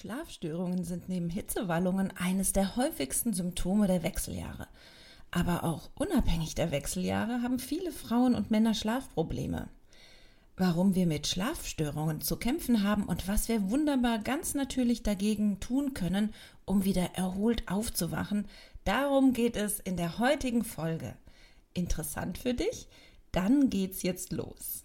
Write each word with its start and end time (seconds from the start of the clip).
Schlafstörungen 0.00 0.84
sind 0.84 1.08
neben 1.08 1.28
Hitzewallungen 1.28 2.12
eines 2.16 2.52
der 2.52 2.76
häufigsten 2.76 3.32
Symptome 3.32 3.88
der 3.88 4.04
Wechseljahre. 4.04 4.68
Aber 5.32 5.64
auch 5.64 5.90
unabhängig 5.96 6.54
der 6.54 6.70
Wechseljahre 6.70 7.42
haben 7.42 7.58
viele 7.58 7.90
Frauen 7.90 8.36
und 8.36 8.48
Männer 8.48 8.74
Schlafprobleme. 8.74 9.68
Warum 10.56 10.94
wir 10.94 11.08
mit 11.08 11.26
Schlafstörungen 11.26 12.20
zu 12.20 12.36
kämpfen 12.36 12.84
haben 12.84 13.06
und 13.06 13.26
was 13.26 13.48
wir 13.48 13.70
wunderbar 13.70 14.20
ganz 14.20 14.54
natürlich 14.54 15.02
dagegen 15.02 15.58
tun 15.58 15.94
können, 15.94 16.32
um 16.64 16.84
wieder 16.84 17.14
erholt 17.14 17.68
aufzuwachen, 17.68 18.46
darum 18.84 19.32
geht 19.32 19.56
es 19.56 19.80
in 19.80 19.96
der 19.96 20.20
heutigen 20.20 20.62
Folge. 20.62 21.16
Interessant 21.74 22.38
für 22.38 22.54
dich? 22.54 22.86
Dann 23.32 23.68
geht's 23.68 24.04
jetzt 24.04 24.30
los. 24.30 24.84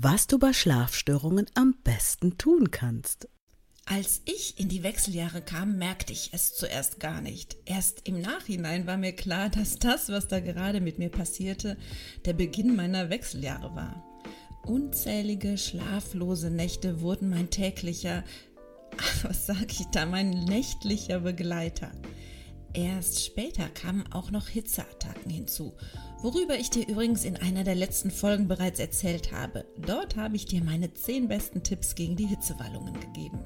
was 0.00 0.28
du 0.28 0.38
bei 0.38 0.52
Schlafstörungen 0.52 1.46
am 1.54 1.74
besten 1.82 2.38
tun 2.38 2.70
kannst. 2.70 3.28
Als 3.84 4.22
ich 4.26 4.60
in 4.60 4.68
die 4.68 4.84
Wechseljahre 4.84 5.42
kam, 5.42 5.76
merkte 5.76 6.12
ich 6.12 6.30
es 6.32 6.54
zuerst 6.54 7.00
gar 7.00 7.20
nicht. 7.20 7.56
Erst 7.64 8.06
im 8.06 8.20
Nachhinein 8.20 8.86
war 8.86 8.96
mir 8.96 9.12
klar, 9.12 9.48
dass 9.48 9.80
das, 9.80 10.08
was 10.08 10.28
da 10.28 10.38
gerade 10.38 10.80
mit 10.80 11.00
mir 11.00 11.08
passierte, 11.08 11.76
der 12.26 12.34
Beginn 12.34 12.76
meiner 12.76 13.10
Wechseljahre 13.10 13.74
war. 13.74 14.04
Unzählige 14.64 15.58
schlaflose 15.58 16.50
Nächte 16.50 17.00
wurden 17.00 17.28
mein 17.28 17.50
täglicher, 17.50 18.22
was 19.22 19.46
sag 19.46 19.72
ich 19.72 19.86
da, 19.86 20.06
mein 20.06 20.30
nächtlicher 20.30 21.20
Begleiter. 21.20 21.90
Erst 22.72 23.24
später 23.24 23.68
kamen 23.70 24.04
auch 24.12 24.30
noch 24.30 24.46
Hitzeattacken 24.46 25.30
hinzu 25.30 25.74
worüber 26.22 26.58
ich 26.58 26.70
dir 26.70 26.86
übrigens 26.88 27.24
in 27.24 27.36
einer 27.36 27.64
der 27.64 27.74
letzten 27.74 28.10
Folgen 28.10 28.48
bereits 28.48 28.80
erzählt 28.80 29.32
habe. 29.32 29.64
Dort 29.78 30.16
habe 30.16 30.36
ich 30.36 30.46
dir 30.46 30.62
meine 30.62 30.92
10 30.92 31.28
besten 31.28 31.62
Tipps 31.62 31.94
gegen 31.94 32.16
die 32.16 32.26
Hitzewallungen 32.26 32.98
gegeben. 33.00 33.38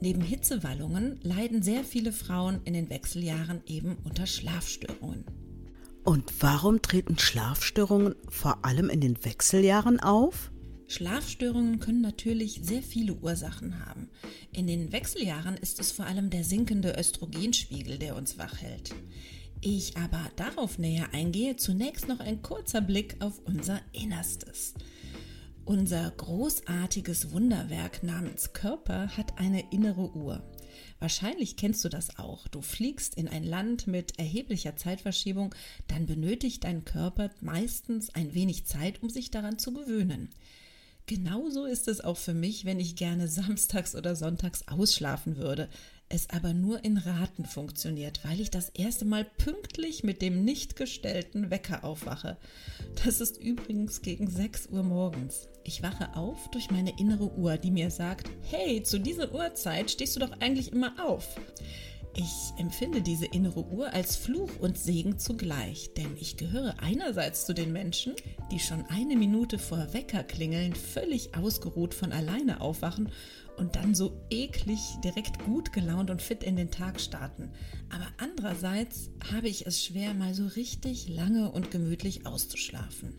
Neben 0.00 0.20
Hitzewallungen 0.20 1.18
leiden 1.22 1.62
sehr 1.62 1.82
viele 1.82 2.12
Frauen 2.12 2.60
in 2.64 2.74
den 2.74 2.88
Wechseljahren 2.90 3.62
eben 3.66 3.96
unter 4.04 4.26
Schlafstörungen. 4.26 5.24
Und 6.04 6.32
warum 6.40 6.80
treten 6.80 7.18
Schlafstörungen 7.18 8.14
vor 8.28 8.64
allem 8.64 8.90
in 8.90 9.00
den 9.00 9.22
Wechseljahren 9.24 10.00
auf? 10.00 10.52
Schlafstörungen 10.86 11.80
können 11.80 12.00
natürlich 12.00 12.60
sehr 12.62 12.82
viele 12.82 13.14
Ursachen 13.14 13.84
haben. 13.84 14.08
In 14.52 14.66
den 14.66 14.90
Wechseljahren 14.90 15.56
ist 15.58 15.80
es 15.80 15.92
vor 15.92 16.06
allem 16.06 16.30
der 16.30 16.44
sinkende 16.44 16.96
Östrogenspiegel, 16.98 17.98
der 17.98 18.16
uns 18.16 18.38
wach 18.38 18.56
hält. 18.62 18.94
Ich 19.60 19.96
aber 19.96 20.30
darauf 20.36 20.78
näher 20.78 21.12
eingehe, 21.12 21.56
zunächst 21.56 22.06
noch 22.06 22.20
ein 22.20 22.42
kurzer 22.42 22.80
Blick 22.80 23.16
auf 23.18 23.40
unser 23.44 23.80
Innerstes. 23.92 24.74
Unser 25.64 26.10
großartiges 26.12 27.32
Wunderwerk 27.32 28.04
namens 28.04 28.52
Körper 28.52 29.16
hat 29.16 29.38
eine 29.38 29.70
innere 29.72 30.14
Uhr. 30.14 30.42
Wahrscheinlich 31.00 31.56
kennst 31.56 31.84
du 31.84 31.88
das 31.88 32.18
auch. 32.20 32.46
Du 32.46 32.62
fliegst 32.62 33.16
in 33.16 33.26
ein 33.26 33.42
Land 33.42 33.88
mit 33.88 34.18
erheblicher 34.18 34.76
Zeitverschiebung, 34.76 35.54
dann 35.88 36.06
benötigt 36.06 36.62
dein 36.62 36.84
Körper 36.84 37.30
meistens 37.40 38.14
ein 38.14 38.34
wenig 38.34 38.64
Zeit, 38.64 39.02
um 39.02 39.10
sich 39.10 39.32
daran 39.32 39.58
zu 39.58 39.72
gewöhnen. 39.72 40.30
Genauso 41.06 41.64
ist 41.64 41.88
es 41.88 42.00
auch 42.00 42.18
für 42.18 42.34
mich, 42.34 42.64
wenn 42.64 42.78
ich 42.78 42.94
gerne 42.94 43.26
samstags 43.28 43.96
oder 43.96 44.14
sonntags 44.14 44.68
ausschlafen 44.68 45.36
würde 45.36 45.68
es 46.08 46.30
aber 46.30 46.54
nur 46.54 46.84
in 46.84 46.96
Raten 46.96 47.44
funktioniert, 47.44 48.20
weil 48.24 48.40
ich 48.40 48.50
das 48.50 48.70
erste 48.70 49.04
Mal 49.04 49.24
pünktlich 49.24 50.04
mit 50.04 50.22
dem 50.22 50.44
nicht 50.44 50.76
gestellten 50.76 51.50
Wecker 51.50 51.84
aufwache. 51.84 52.36
Das 53.04 53.20
ist 53.20 53.36
übrigens 53.36 54.00
gegen 54.02 54.28
6 54.28 54.68
Uhr 54.68 54.82
morgens. 54.82 55.48
Ich 55.64 55.82
wache 55.82 56.16
auf 56.16 56.50
durch 56.50 56.70
meine 56.70 56.98
innere 56.98 57.30
Uhr, 57.32 57.58
die 57.58 57.70
mir 57.70 57.90
sagt, 57.90 58.30
hey, 58.50 58.82
zu 58.82 58.98
dieser 58.98 59.34
Uhrzeit 59.34 59.90
stehst 59.90 60.16
du 60.16 60.20
doch 60.20 60.32
eigentlich 60.40 60.72
immer 60.72 60.94
auf. 61.04 61.36
Ich 62.14 62.52
empfinde 62.58 63.00
diese 63.00 63.26
innere 63.26 63.64
Uhr 63.64 63.92
als 63.92 64.16
Fluch 64.16 64.50
und 64.58 64.76
Segen 64.76 65.18
zugleich, 65.18 65.90
denn 65.94 66.16
ich 66.16 66.36
gehöre 66.36 66.74
einerseits 66.80 67.46
zu 67.46 67.54
den 67.54 67.72
Menschen, 67.72 68.14
die 68.50 68.58
schon 68.58 68.84
eine 68.86 69.16
Minute 69.16 69.58
vor 69.58 69.92
Weckerklingeln 69.92 70.74
völlig 70.74 71.36
ausgeruht 71.36 71.94
von 71.94 72.12
alleine 72.12 72.60
aufwachen 72.60 73.12
und 73.56 73.76
dann 73.76 73.94
so 73.94 74.20
eklig 74.30 74.80
direkt 75.04 75.44
gut 75.44 75.72
gelaunt 75.72 76.10
und 76.10 76.22
fit 76.22 76.42
in 76.42 76.56
den 76.56 76.70
Tag 76.70 77.00
starten. 77.00 77.50
Aber 77.88 78.06
andererseits 78.18 79.10
habe 79.32 79.48
ich 79.48 79.66
es 79.66 79.84
schwer, 79.84 80.14
mal 80.14 80.34
so 80.34 80.46
richtig 80.46 81.08
lange 81.08 81.50
und 81.52 81.70
gemütlich 81.70 82.26
auszuschlafen. 82.26 83.14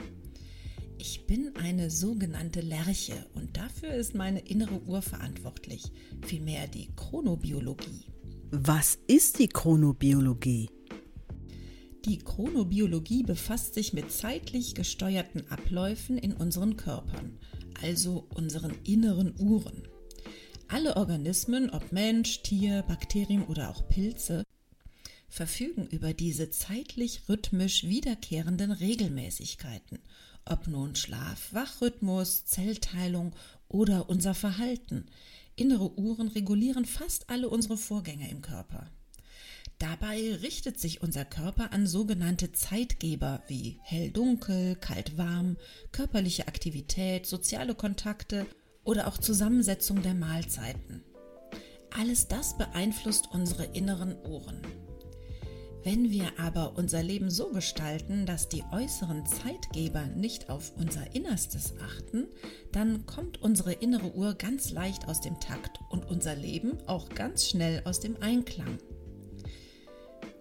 Ich 0.98 1.26
bin 1.26 1.56
eine 1.56 1.90
sogenannte 1.90 2.60
Lerche 2.60 3.26
und 3.34 3.56
dafür 3.56 3.94
ist 3.94 4.16
meine 4.16 4.40
innere 4.40 4.82
Uhr 4.82 5.02
verantwortlich, 5.02 5.84
vielmehr 6.22 6.68
die 6.68 6.90
Chronobiologie. 6.98 8.06
Was 8.52 8.98
ist 9.06 9.38
die 9.38 9.48
Chronobiologie? 9.48 10.72
Die 12.06 12.18
Chronobiologie 12.18 13.22
befasst 13.22 13.76
sich 13.76 13.94
mit 13.94 14.12
zeitlich 14.12 14.74
gesteuerten 14.74 15.48
Abläufen 15.52 16.18
in 16.18 16.34
unseren 16.34 16.76
Körpern, 16.76 17.38
also 17.84 18.26
unseren 18.34 18.74
inneren 18.86 19.36
Uhren. 19.40 19.88
Alle 20.68 20.98
Organismen, 20.98 21.70
ob 21.70 21.92
Mensch, 21.92 22.42
Tier, 22.42 22.82
Bakterien 22.88 23.46
oder 23.46 23.70
auch 23.70 23.88
Pilze, 23.88 24.44
verfügen 25.28 25.86
über 25.86 26.14
diese 26.16 26.50
zeitlich 26.50 27.30
rhythmisch 27.30 27.84
wiederkehrenden 27.84 28.72
Regelmäßigkeiten, 28.72 30.00
ob 30.46 30.66
nun 30.66 30.96
Schlaf, 30.96 31.54
Wachrhythmus, 31.54 32.46
Zellteilung 32.46 33.36
oder 33.68 34.10
unser 34.10 34.34
Verhalten. 34.34 35.06
Innere 35.60 36.00
Uhren 36.00 36.30
regulieren 36.30 36.86
fast 36.86 37.30
alle 37.30 37.50
unsere 37.50 37.76
Vorgänge 37.76 38.30
im 38.30 38.42
Körper. 38.42 38.90
Dabei 39.78 40.36
richtet 40.36 40.80
sich 40.80 41.02
unser 41.02 41.26
Körper 41.26 41.74
an 41.74 41.86
sogenannte 41.86 42.54
Zeitgeber 42.54 43.44
wie 43.48 43.78
hell-dunkel, 43.84 44.78
kalt-warm, 44.78 45.58
körperliche 45.92 46.48
Aktivität, 46.48 47.26
soziale 47.26 47.76
Kontakte 47.76 48.46
oder 48.86 49.08
auch 49.08 49.18
Zusammensetzung 49.18 50.02
der 50.02 50.14
Mahlzeiten. 50.14 51.04
Alles 51.92 52.30
das 52.30 52.58
beeinflusst 52.58 53.28
unsere 53.30 53.66
inneren 53.66 54.16
Ohren. 54.16 54.62
Wenn 55.84 56.12
wir 56.12 56.28
aber 56.38 56.78
unser 56.78 57.02
Leben 57.02 57.30
so 57.30 57.52
gestalten, 57.52 58.26
dass 58.26 58.50
die 58.50 58.64
äußeren 58.72 59.26
Zeitgeber 59.26 60.06
nicht 60.08 60.50
auf 60.50 60.74
unser 60.78 61.16
Innerstes 61.16 61.74
achten, 61.82 62.28
dann 62.74 63.06
kommt 63.06 63.42
unsere 63.42 63.72
innere 63.72 64.14
Uhr 64.14 64.34
ganz 64.34 64.72
leicht 64.72 65.08
aus 65.08 65.22
dem 65.22 65.40
Takt 65.40 65.80
und 65.90 66.06
unser 66.06 66.36
Leben 66.36 66.78
auch 66.86 67.08
ganz 67.10 67.48
schnell 67.48 67.82
aus 67.86 68.02
dem 68.02 68.22
Einklang. 68.22 68.78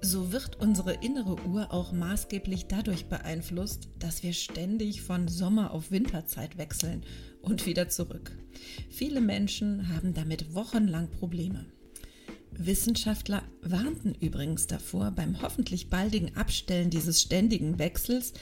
So 0.00 0.32
wird 0.32 0.60
unsere 0.60 0.94
innere 0.94 1.36
Uhr 1.44 1.72
auch 1.72 1.92
maßgeblich 1.92 2.66
dadurch 2.66 3.06
beeinflusst, 3.06 3.88
dass 3.98 4.22
wir 4.22 4.32
ständig 4.32 5.02
von 5.02 5.28
Sommer 5.28 5.72
auf 5.72 5.90
Winterzeit 5.90 6.58
wechseln 6.58 7.04
und 7.42 7.64
wieder 7.66 7.88
zurück. 7.88 8.36
Viele 8.90 9.20
Menschen 9.20 9.88
haben 9.88 10.14
damit 10.14 10.54
wochenlang 10.54 11.10
Probleme. 11.10 11.66
Wissenschaftler 12.52 13.42
warnten 13.62 14.14
übrigens 14.14 14.66
davor, 14.66 15.10
beim 15.10 15.42
hoffentlich 15.42 15.90
baldigen 15.90 16.36
Abstellen 16.36 16.90
dieses 16.90 17.22
ständigen 17.22 17.78
Wechsels 17.78 18.32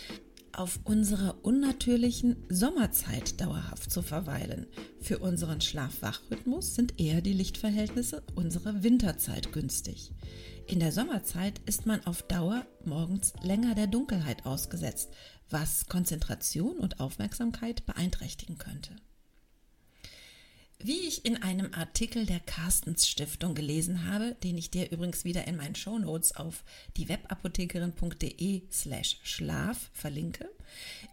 auf 0.52 0.80
unserer 0.84 1.44
unnatürlichen 1.44 2.36
Sommerzeit 2.48 3.40
dauerhaft 3.40 3.90
zu 3.90 4.02
verweilen. 4.02 4.66
Für 5.00 5.18
unseren 5.18 5.60
Schlaf-Wach-Rhythmus 5.60 6.74
sind 6.74 6.98
eher 6.98 7.20
die 7.20 7.34
Lichtverhältnisse 7.34 8.22
unserer 8.34 8.82
Winterzeit 8.82 9.52
günstig. 9.52 10.12
In 10.66 10.80
der 10.80 10.92
Sommerzeit 10.92 11.60
ist 11.66 11.86
man 11.86 12.04
auf 12.06 12.22
Dauer 12.22 12.64
morgens 12.84 13.34
länger 13.42 13.74
der 13.74 13.86
Dunkelheit 13.86 14.46
ausgesetzt, 14.46 15.10
was 15.50 15.86
Konzentration 15.86 16.78
und 16.78 17.00
Aufmerksamkeit 17.00 17.84
beeinträchtigen 17.86 18.56
könnte. 18.58 18.96
Wie 20.78 21.08
ich 21.08 21.24
in 21.24 21.42
einem 21.42 21.72
Artikel 21.72 22.26
der 22.26 22.38
Carstens 22.38 23.08
Stiftung 23.08 23.54
gelesen 23.54 24.10
habe, 24.10 24.36
den 24.42 24.58
ich 24.58 24.70
dir 24.70 24.90
übrigens 24.92 25.24
wieder 25.24 25.46
in 25.46 25.56
meinen 25.56 25.74
Shownotes 25.74 26.36
auf 26.36 26.64
diewebapothekerin.de 26.98 28.62
slash 28.70 29.18
Schlaf 29.22 29.90
verlinke, 29.94 30.50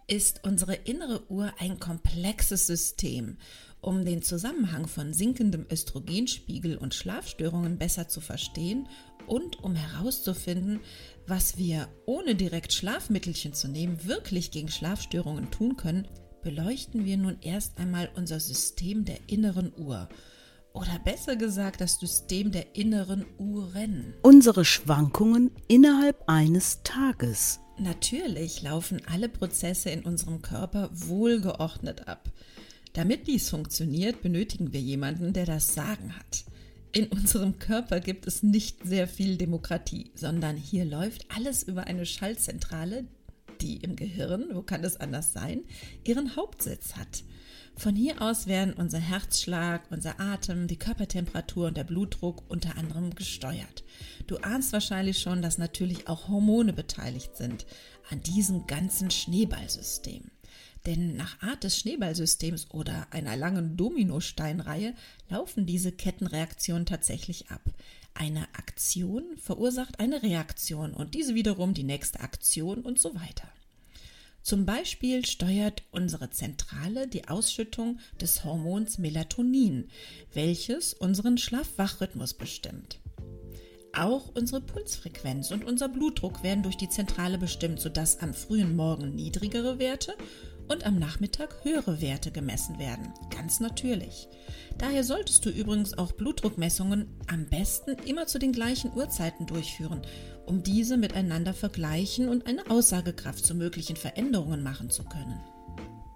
ist 0.07 0.41
unsere 0.43 0.75
innere 0.75 1.31
Uhr 1.31 1.53
ein 1.59 1.79
komplexes 1.79 2.67
System. 2.67 3.37
Um 3.79 4.03
den 4.03 4.21
Zusammenhang 4.21 4.87
von 4.87 5.13
sinkendem 5.13 5.65
Östrogenspiegel 5.71 6.77
und 6.77 6.93
Schlafstörungen 6.93 7.77
besser 7.77 8.09
zu 8.09 8.19
verstehen 8.19 8.87
und 9.27 9.63
um 9.63 9.75
herauszufinden, 9.75 10.81
was 11.25 11.57
wir 11.57 11.87
ohne 12.05 12.35
direkt 12.35 12.73
Schlafmittelchen 12.73 13.53
zu 13.53 13.69
nehmen 13.69 14.05
wirklich 14.05 14.51
gegen 14.51 14.69
Schlafstörungen 14.69 15.51
tun 15.51 15.77
können, 15.77 16.07
beleuchten 16.43 17.05
wir 17.05 17.17
nun 17.17 17.37
erst 17.41 17.77
einmal 17.79 18.09
unser 18.15 18.39
System 18.39 19.05
der 19.05 19.17
inneren 19.27 19.71
Uhr. 19.77 20.09
Oder 20.73 20.99
besser 21.03 21.35
gesagt, 21.35 21.81
das 21.81 21.99
System 21.99 22.51
der 22.51 22.75
inneren 22.75 23.25
Uhren. 23.37 24.13
Unsere 24.23 24.65
Schwankungen 24.65 25.51
innerhalb 25.67 26.27
eines 26.27 26.81
Tages. 26.83 27.59
Natürlich 27.77 28.61
laufen 28.61 29.01
alle 29.05 29.29
Prozesse 29.29 29.89
in 29.89 30.03
unserem 30.03 30.41
Körper 30.41 30.89
wohlgeordnet 30.91 32.07
ab. 32.07 32.31
Damit 32.93 33.27
dies 33.27 33.49
funktioniert, 33.49 34.21
benötigen 34.21 34.73
wir 34.73 34.81
jemanden, 34.81 35.33
der 35.33 35.45
das 35.45 35.73
Sagen 35.73 36.15
hat. 36.15 36.45
In 36.91 37.07
unserem 37.07 37.57
Körper 37.57 37.99
gibt 37.99 38.27
es 38.27 38.43
nicht 38.43 38.83
sehr 38.83 39.07
viel 39.07 39.37
Demokratie, 39.37 40.11
sondern 40.13 40.57
hier 40.57 40.85
läuft 40.85 41.25
alles 41.35 41.63
über 41.63 41.85
eine 41.85 42.05
Schaltzentrale, 42.05 43.05
die 43.63 43.77
im 43.77 43.95
Gehirn, 43.95 44.49
wo 44.51 44.61
kann 44.61 44.83
es 44.83 44.97
anders 44.97 45.33
sein, 45.33 45.63
ihren 46.03 46.35
Hauptsitz 46.35 46.95
hat. 46.95 47.23
Von 47.75 47.95
hier 47.95 48.21
aus 48.21 48.45
werden 48.45 48.73
unser 48.73 48.99
Herzschlag, 48.99 49.89
unser 49.89 50.19
Atem, 50.19 50.67
die 50.67 50.77
Körpertemperatur 50.77 51.67
und 51.67 51.77
der 51.77 51.83
Blutdruck 51.83 52.43
unter 52.47 52.77
anderem 52.77 53.15
gesteuert. 53.15 53.83
Du 54.27 54.37
ahnst 54.37 54.73
wahrscheinlich 54.73 55.19
schon, 55.19 55.41
dass 55.41 55.57
natürlich 55.57 56.07
auch 56.07 56.27
Hormone 56.27 56.73
beteiligt 56.73 57.35
sind 57.35 57.65
an 58.11 58.21
diesem 58.21 58.67
ganzen 58.67 59.09
Schneeballsystem. 59.09 60.29
Denn 60.85 61.15
nach 61.15 61.41
Art 61.41 61.63
des 61.63 61.79
Schneeballsystems 61.79 62.69
oder 62.71 63.07
einer 63.11 63.37
langen 63.37 63.77
Dominosteinreihe 63.77 64.93
laufen 65.29 65.65
diese 65.65 65.93
Kettenreaktionen 65.93 66.85
tatsächlich 66.85 67.49
ab. 67.49 67.61
Eine 68.15 68.41
Aktion 68.53 69.23
verursacht 69.37 69.99
eine 69.99 70.21
Reaktion 70.21 70.93
und 70.93 71.15
diese 71.15 71.35
wiederum 71.35 71.73
die 71.73 71.83
nächste 71.83 72.19
Aktion 72.19 72.81
und 72.81 72.99
so 72.99 73.15
weiter. 73.15 73.47
Zum 74.43 74.65
Beispiel 74.65 75.25
steuert 75.25 75.83
unsere 75.91 76.29
Zentrale 76.29 77.07
die 77.07 77.29
Ausschüttung 77.29 77.99
des 78.19 78.43
Hormons 78.43 78.97
Melatonin, 78.97 79.89
welches 80.33 80.93
unseren 80.93 81.37
Schlaf-Wach-Rhythmus 81.37 82.33
bestimmt. 82.33 82.99
Auch 83.95 84.35
unsere 84.35 84.59
Pulsfrequenz 84.59 85.51
und 85.51 85.63
unser 85.63 85.87
Blutdruck 85.87 86.43
werden 86.43 86.63
durch 86.63 86.77
die 86.77 86.89
Zentrale 86.89 87.37
bestimmt, 87.37 87.79
sodass 87.79 88.19
am 88.19 88.33
frühen 88.33 88.75
Morgen 88.75 89.15
niedrigere 89.15 89.79
Werte 89.79 90.15
und 90.67 90.85
am 90.85 90.99
Nachmittag 90.99 91.63
höhere 91.63 92.01
Werte 92.01 92.31
gemessen 92.31 92.79
werden. 92.79 93.13
Ganz 93.29 93.59
natürlich. 93.59 94.27
Daher 94.77 95.03
solltest 95.03 95.45
du 95.45 95.49
übrigens 95.49 95.97
auch 95.97 96.11
Blutdruckmessungen 96.13 97.07
am 97.27 97.45
besten 97.45 97.91
immer 98.05 98.27
zu 98.27 98.39
den 98.39 98.51
gleichen 98.51 98.91
Uhrzeiten 98.93 99.45
durchführen, 99.45 100.01
um 100.45 100.63
diese 100.63 100.97
miteinander 100.97 101.53
vergleichen 101.53 102.27
und 102.27 102.47
eine 102.47 102.69
Aussagekraft 102.69 103.45
zu 103.45 103.55
möglichen 103.55 103.95
Veränderungen 103.95 104.63
machen 104.63 104.89
zu 104.89 105.03
können. 105.03 105.39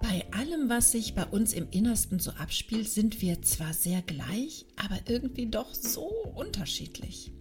Bei 0.01 0.25
allem, 0.31 0.69
was 0.69 0.91
sich 0.91 1.15
bei 1.15 1.25
uns 1.25 1.53
im 1.53 1.67
Innersten 1.71 2.19
so 2.19 2.31
abspielt, 2.31 2.89
sind 2.89 3.21
wir 3.21 3.41
zwar 3.41 3.73
sehr 3.73 4.01
gleich, 4.01 4.65
aber 4.75 4.99
irgendwie 5.07 5.47
doch 5.47 5.73
so 5.73 6.07
unterschiedlich. 6.35 7.31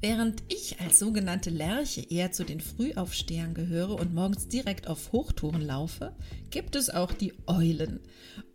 Während 0.00 0.42
ich 0.48 0.78
als 0.80 0.98
sogenannte 0.98 1.48
Lerche 1.50 2.02
eher 2.02 2.30
zu 2.30 2.44
den 2.44 2.60
Frühaufstehern 2.60 3.54
gehöre 3.54 3.98
und 3.98 4.14
morgens 4.14 4.46
direkt 4.46 4.88
auf 4.88 5.12
Hochtouren 5.12 5.62
laufe, 5.62 6.14
gibt 6.50 6.76
es 6.76 6.90
auch 6.90 7.12
die 7.12 7.32
Eulen. 7.46 8.00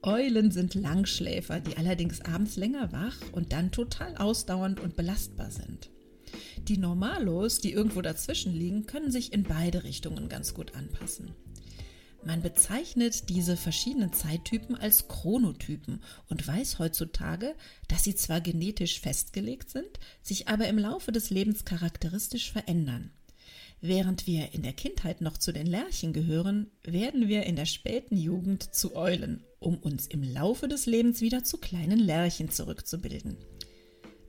Eulen 0.03 0.51
sind 0.51 0.75
Langschläfer, 0.75 1.59
die 1.59 1.77
allerdings 1.77 2.21
abends 2.21 2.57
länger 2.57 2.91
wach 2.91 3.17
und 3.31 3.53
dann 3.53 3.71
total 3.71 4.15
ausdauernd 4.17 4.79
und 4.79 4.95
belastbar 4.95 5.49
sind. 5.49 5.89
Die 6.67 6.77
Normalos, 6.77 7.59
die 7.59 7.73
irgendwo 7.73 8.01
dazwischen 8.01 8.53
liegen, 8.53 8.85
können 8.85 9.11
sich 9.11 9.33
in 9.33 9.43
beide 9.43 9.83
Richtungen 9.83 10.29
ganz 10.29 10.53
gut 10.53 10.75
anpassen. 10.75 11.31
Man 12.23 12.43
bezeichnet 12.43 13.29
diese 13.29 13.57
verschiedenen 13.57 14.13
Zeittypen 14.13 14.75
als 14.75 15.07
Chronotypen 15.07 16.03
und 16.29 16.47
weiß 16.47 16.77
heutzutage, 16.77 17.55
dass 17.87 18.03
sie 18.03 18.13
zwar 18.13 18.41
genetisch 18.41 18.99
festgelegt 18.99 19.71
sind, 19.71 19.99
sich 20.21 20.47
aber 20.47 20.67
im 20.67 20.77
Laufe 20.77 21.11
des 21.11 21.31
Lebens 21.31 21.65
charakteristisch 21.65 22.51
verändern. 22.51 23.11
Während 23.83 24.27
wir 24.27 24.53
in 24.53 24.61
der 24.61 24.73
Kindheit 24.73 25.21
noch 25.21 25.39
zu 25.39 25.51
den 25.51 25.65
Lerchen 25.65 26.13
gehören, 26.13 26.69
werden 26.83 27.27
wir 27.27 27.47
in 27.47 27.55
der 27.55 27.65
späten 27.65 28.15
Jugend 28.15 28.75
zu 28.75 28.95
Eulen, 28.95 29.43
um 29.59 29.77
uns 29.77 30.05
im 30.05 30.21
Laufe 30.21 30.67
des 30.67 30.85
Lebens 30.85 31.21
wieder 31.21 31.43
zu 31.43 31.57
kleinen 31.57 31.97
Lerchen 31.97 32.51
zurückzubilden. 32.51 33.37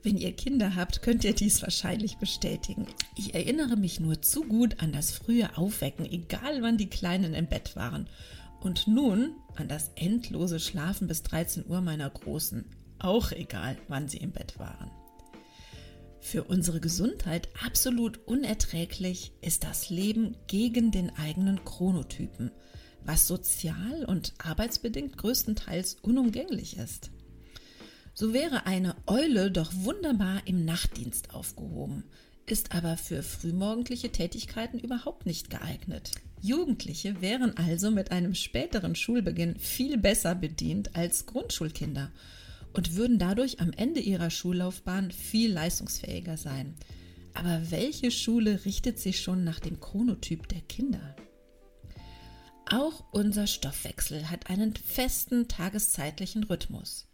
Wenn 0.02 0.16
ihr 0.16 0.32
Kinder 0.32 0.74
habt, 0.74 1.02
könnt 1.02 1.22
ihr 1.22 1.32
dies 1.32 1.62
wahrscheinlich 1.62 2.16
bestätigen. 2.16 2.86
Ich 3.16 3.34
erinnere 3.34 3.76
mich 3.76 4.00
nur 4.00 4.20
zu 4.20 4.42
gut 4.42 4.80
an 4.80 4.90
das 4.90 5.12
frühe 5.12 5.56
Aufwecken, 5.56 6.06
egal 6.06 6.60
wann 6.62 6.76
die 6.76 6.90
Kleinen 6.90 7.34
im 7.34 7.46
Bett 7.46 7.76
waren. 7.76 8.08
Und 8.60 8.88
nun 8.88 9.36
an 9.54 9.68
das 9.68 9.92
endlose 9.94 10.58
Schlafen 10.58 11.06
bis 11.06 11.22
13 11.22 11.66
Uhr 11.66 11.80
meiner 11.80 12.10
Großen. 12.10 12.64
Auch 12.98 13.30
egal, 13.30 13.76
wann 13.86 14.08
sie 14.08 14.18
im 14.18 14.32
Bett 14.32 14.58
waren. 14.58 14.90
Für 16.20 16.44
unsere 16.44 16.80
Gesundheit 16.80 17.48
absolut 17.64 18.26
unerträglich 18.26 19.32
ist 19.40 19.64
das 19.64 19.90
Leben 19.90 20.36
gegen 20.46 20.90
den 20.90 21.10
eigenen 21.16 21.64
Chronotypen, 21.64 22.50
was 23.04 23.26
sozial 23.28 24.04
und 24.06 24.34
arbeitsbedingt 24.38 25.16
größtenteils 25.16 25.96
unumgänglich 26.02 26.76
ist. 26.76 27.10
So 28.14 28.34
wäre 28.34 28.66
eine 28.66 28.94
Eule 29.06 29.50
doch 29.50 29.72
wunderbar 29.74 30.42
im 30.46 30.64
Nachtdienst 30.64 31.34
aufgehoben, 31.34 32.04
ist 32.44 32.74
aber 32.74 32.96
für 32.98 33.22
frühmorgendliche 33.22 34.12
Tätigkeiten 34.12 34.78
überhaupt 34.78 35.24
nicht 35.24 35.48
geeignet. 35.48 36.10
Jugendliche 36.40 37.22
wären 37.22 37.56
also 37.56 37.90
mit 37.90 38.10
einem 38.10 38.34
späteren 38.34 38.96
Schulbeginn 38.96 39.56
viel 39.58 39.96
besser 39.96 40.34
bedient 40.34 40.94
als 40.94 41.24
Grundschulkinder 41.26 42.10
und 42.74 42.96
würden 42.96 43.18
dadurch 43.18 43.60
am 43.60 43.72
Ende 43.72 44.00
ihrer 44.00 44.30
Schullaufbahn 44.30 45.10
viel 45.10 45.52
leistungsfähiger 45.52 46.36
sein. 46.36 46.74
Aber 47.32 47.70
welche 47.70 48.10
Schule 48.10 48.64
richtet 48.66 48.98
sich 48.98 49.20
schon 49.20 49.44
nach 49.44 49.60
dem 49.60 49.80
Chronotyp 49.80 50.48
der 50.48 50.60
Kinder? 50.60 51.16
Auch 52.70 53.04
unser 53.12 53.46
Stoffwechsel 53.46 54.30
hat 54.30 54.50
einen 54.50 54.74
festen 54.76 55.48
tageszeitlichen 55.48 56.44
Rhythmus. 56.44 57.06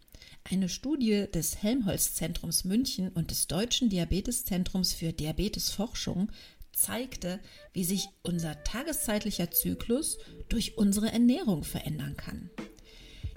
Eine 0.45 0.69
Studie 0.69 1.27
des 1.33 1.63
Helmholtz-Zentrums 1.63 2.65
München 2.65 3.11
und 3.11 3.31
des 3.31 3.47
Deutschen 3.49 3.89
Diabeteszentrums 3.91 4.95
für 4.95 5.13
Diabetesforschung 5.13 6.31
zeigte, 6.73 7.41
wie 7.73 7.85
sich 7.85 8.09
unser 8.23 8.63
tageszeitlicher 8.65 9.51
Zyklus 9.51 10.19
durch 10.49 10.79
unsere 10.79 11.13
Ernährung 11.13 11.65
verändern 11.65 12.17
kann. 12.17 12.51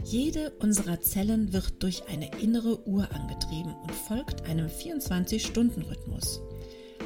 Jede 0.03 0.51
unserer 0.59 1.01
Zellen 1.01 1.53
wird 1.53 1.83
durch 1.83 2.07
eine 2.07 2.31
innere 2.39 2.87
Uhr 2.87 3.11
angetrieben 3.11 3.75
und 3.75 3.91
folgt 3.91 4.43
einem 4.43 4.67
24-Stunden-Rhythmus. 4.67 6.41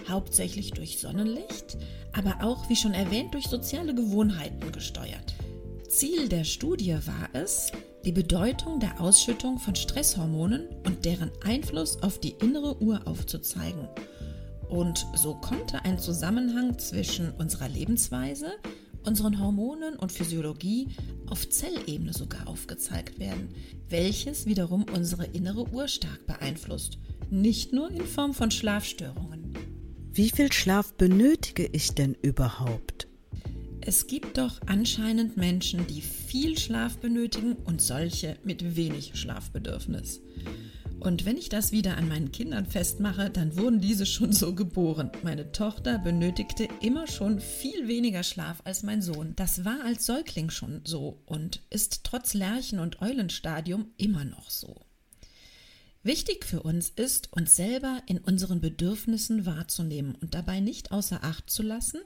Hauptsächlich 0.07 0.71
durch 0.71 0.99
Sonnenlicht, 0.99 1.77
aber 2.13 2.43
auch, 2.43 2.69
wie 2.69 2.75
schon 2.75 2.93
erwähnt, 2.93 3.33
durch 3.33 3.47
soziale 3.47 3.93
Gewohnheiten 3.95 4.71
gesteuert. 4.71 5.35
Ziel 5.89 6.29
der 6.29 6.43
Studie 6.43 6.97
war 7.05 7.29
es, 7.33 7.71
die 8.05 8.11
Bedeutung 8.11 8.79
der 8.79 9.01
Ausschüttung 9.01 9.57
von 9.57 9.75
Stresshormonen 9.75 10.67
und 10.85 11.05
deren 11.05 11.31
Einfluss 11.43 12.03
auf 12.03 12.19
die 12.19 12.35
innere 12.39 12.79
Uhr 12.79 13.01
aufzuzeigen. 13.07 13.87
Und 14.69 15.07
so 15.15 15.33
konnte 15.33 15.83
ein 15.85 15.97
Zusammenhang 15.97 16.77
zwischen 16.77 17.31
unserer 17.31 17.67
Lebensweise, 17.67 18.51
unseren 19.03 19.39
Hormonen 19.39 19.95
und 19.95 20.11
Physiologie 20.11 20.89
auf 21.27 21.49
Zellebene 21.49 22.13
sogar 22.13 22.47
aufgezeigt 22.47 23.17
werden, 23.19 23.49
welches 23.89 24.45
wiederum 24.45 24.85
unsere 24.95 25.25
innere 25.25 25.67
Uhr 25.69 25.87
stark 25.87 26.27
beeinflusst, 26.27 26.99
nicht 27.31 27.73
nur 27.73 27.89
in 27.89 28.05
Form 28.05 28.35
von 28.35 28.51
Schlafstörungen. 28.51 29.53
Wie 30.11 30.29
viel 30.29 30.51
Schlaf 30.53 30.93
benötige 30.93 31.65
ich 31.65 31.93
denn 31.93 32.15
überhaupt? 32.21 33.07
Es 33.87 34.07
gibt 34.07 34.39
doch 34.39 34.59
anscheinend 34.65 35.37
Menschen, 35.37 35.85
die 35.85 36.01
viel 36.01 36.57
Schlaf 36.57 36.97
benötigen 36.97 37.53
und 37.65 37.83
solche 37.83 38.35
mit 38.43 38.75
wenig 38.75 39.11
Schlafbedürfnis. 39.13 40.21
Und 40.99 41.23
wenn 41.25 41.37
ich 41.37 41.49
das 41.49 41.71
wieder 41.71 41.95
an 41.95 42.07
meinen 42.07 42.31
Kindern 42.31 42.65
festmache, 42.65 43.29
dann 43.29 43.55
wurden 43.57 43.81
diese 43.81 44.07
schon 44.07 44.33
so 44.33 44.55
geboren. 44.55 45.11
Meine 45.21 45.51
Tochter 45.51 45.99
benötigte 45.99 46.67
immer 46.81 47.05
schon 47.05 47.39
viel 47.39 47.87
weniger 47.87 48.23
Schlaf 48.23 48.63
als 48.63 48.81
mein 48.81 49.03
Sohn. 49.03 49.33
Das 49.35 49.65
war 49.65 49.85
als 49.85 50.07
Säugling 50.07 50.49
schon 50.49 50.81
so 50.83 51.21
und 51.27 51.61
ist 51.69 52.03
trotz 52.03 52.33
Lerchen- 52.33 52.79
und 52.79 53.03
Eulenstadium 53.03 53.91
immer 53.97 54.25
noch 54.25 54.49
so. 54.49 54.81
Wichtig 56.01 56.43
für 56.43 56.63
uns 56.63 56.89
ist, 56.89 57.33
uns 57.33 57.55
selber 57.55 58.01
in 58.07 58.17
unseren 58.17 58.61
Bedürfnissen 58.61 59.45
wahrzunehmen 59.45 60.15
und 60.15 60.33
dabei 60.33 60.59
nicht 60.59 60.91
außer 60.91 61.23
Acht 61.23 61.51
zu 61.51 61.61
lassen, 61.61 61.99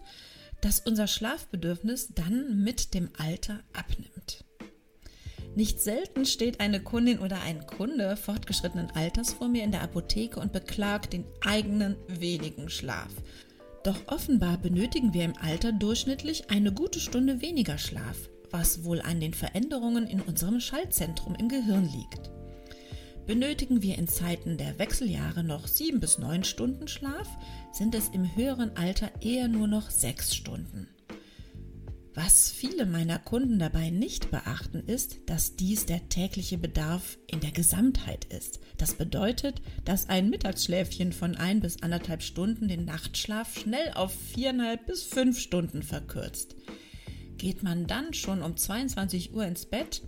dass 0.61 0.79
unser 0.79 1.07
Schlafbedürfnis 1.07 2.09
dann 2.15 2.63
mit 2.63 2.93
dem 2.93 3.09
Alter 3.17 3.61
abnimmt. 3.73 4.45
Nicht 5.55 5.81
selten 5.81 6.25
steht 6.25 6.59
eine 6.59 6.79
Kundin 6.79 7.19
oder 7.19 7.41
ein 7.41 7.65
Kunde 7.65 8.15
fortgeschrittenen 8.15 8.91
Alters 8.91 9.33
vor 9.33 9.47
mir 9.47 9.63
in 9.63 9.71
der 9.71 9.81
Apotheke 9.81 10.39
und 10.39 10.53
beklagt 10.53 11.13
den 11.13 11.25
eigenen 11.41 11.95
wenigen 12.07 12.69
Schlaf. 12.69 13.09
Doch 13.83 13.97
offenbar 14.07 14.57
benötigen 14.57 15.13
wir 15.13 15.23
im 15.23 15.35
Alter 15.37 15.71
durchschnittlich 15.71 16.49
eine 16.49 16.71
gute 16.71 16.99
Stunde 16.99 17.41
weniger 17.41 17.77
Schlaf, 17.77 18.29
was 18.51 18.83
wohl 18.83 19.01
an 19.01 19.19
den 19.19 19.33
Veränderungen 19.33 20.07
in 20.07 20.21
unserem 20.21 20.59
Schaltzentrum 20.59 21.35
im 21.35 21.49
Gehirn 21.49 21.89
liegt. 21.89 22.29
Benötigen 23.29 23.83
wir 23.83 23.95
in 23.99 24.07
Zeiten 24.07 24.57
der 24.57 24.79
Wechseljahre 24.79 25.43
noch 25.43 25.67
sieben 25.67 25.99
bis 25.99 26.17
neun 26.17 26.43
Stunden 26.43 26.87
Schlaf, 26.87 27.27
sind 27.71 27.93
es 27.93 28.09
im 28.09 28.35
höheren 28.35 28.75
Alter 28.75 29.11
eher 29.21 29.47
nur 29.47 29.67
noch 29.67 29.91
sechs 29.91 30.35
Stunden. 30.35 30.87
Was 32.15 32.49
viele 32.49 32.87
meiner 32.87 33.19
Kunden 33.19 33.59
dabei 33.59 33.91
nicht 33.91 34.31
beachten, 34.31 34.79
ist, 34.79 35.19
dass 35.27 35.55
dies 35.55 35.85
der 35.85 36.09
tägliche 36.09 36.57
Bedarf 36.57 37.19
in 37.27 37.39
der 37.39 37.51
Gesamtheit 37.51 38.25
ist. 38.25 38.61
Das 38.77 38.95
bedeutet, 38.95 39.61
dass 39.85 40.09
ein 40.09 40.31
Mittagsschläfchen 40.31 41.13
von 41.13 41.35
ein 41.35 41.59
bis 41.59 41.83
anderthalb 41.83 42.23
Stunden 42.23 42.67
den 42.67 42.85
Nachtschlaf 42.85 43.59
schnell 43.59 43.91
auf 43.93 44.11
viereinhalb 44.11 44.87
bis 44.87 45.03
fünf 45.03 45.39
Stunden 45.39 45.83
verkürzt. 45.83 46.55
Geht 47.37 47.61
man 47.61 47.85
dann 47.85 48.11
schon 48.15 48.41
um 48.41 48.57
22 48.57 49.35
Uhr 49.35 49.45
ins 49.45 49.67
Bett, 49.67 50.01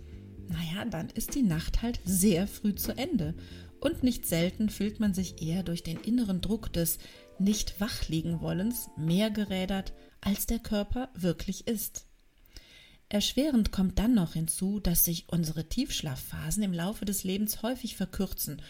naja, 0.52 0.84
dann 0.84 1.08
ist 1.10 1.34
die 1.34 1.42
Nacht 1.42 1.82
halt 1.82 2.00
sehr 2.04 2.46
früh 2.46 2.74
zu 2.74 2.96
Ende. 2.96 3.34
Und 3.80 4.02
nicht 4.04 4.26
selten 4.26 4.68
fühlt 4.68 5.00
man 5.00 5.12
sich 5.12 5.42
eher 5.42 5.62
durch 5.62 5.82
den 5.82 5.98
inneren 5.98 6.40
Druck 6.40 6.72
des 6.72 6.98
nicht 7.38 7.80
wachliegen 7.80 8.40
wollens 8.40 8.88
mehr 8.96 9.30
gerädert, 9.30 9.92
als 10.20 10.46
der 10.46 10.60
Körper 10.60 11.08
wirklich 11.14 11.66
ist. 11.66 12.06
Erschwerend 13.08 13.72
kommt 13.72 13.98
dann 13.98 14.14
noch 14.14 14.34
hinzu, 14.34 14.80
dass 14.80 15.04
sich 15.04 15.28
unsere 15.28 15.68
Tiefschlafphasen 15.68 16.62
im 16.62 16.72
Laufe 16.72 17.04
des 17.04 17.24
Lebens 17.24 17.62
häufig 17.62 17.96
verkürzen 17.96 18.62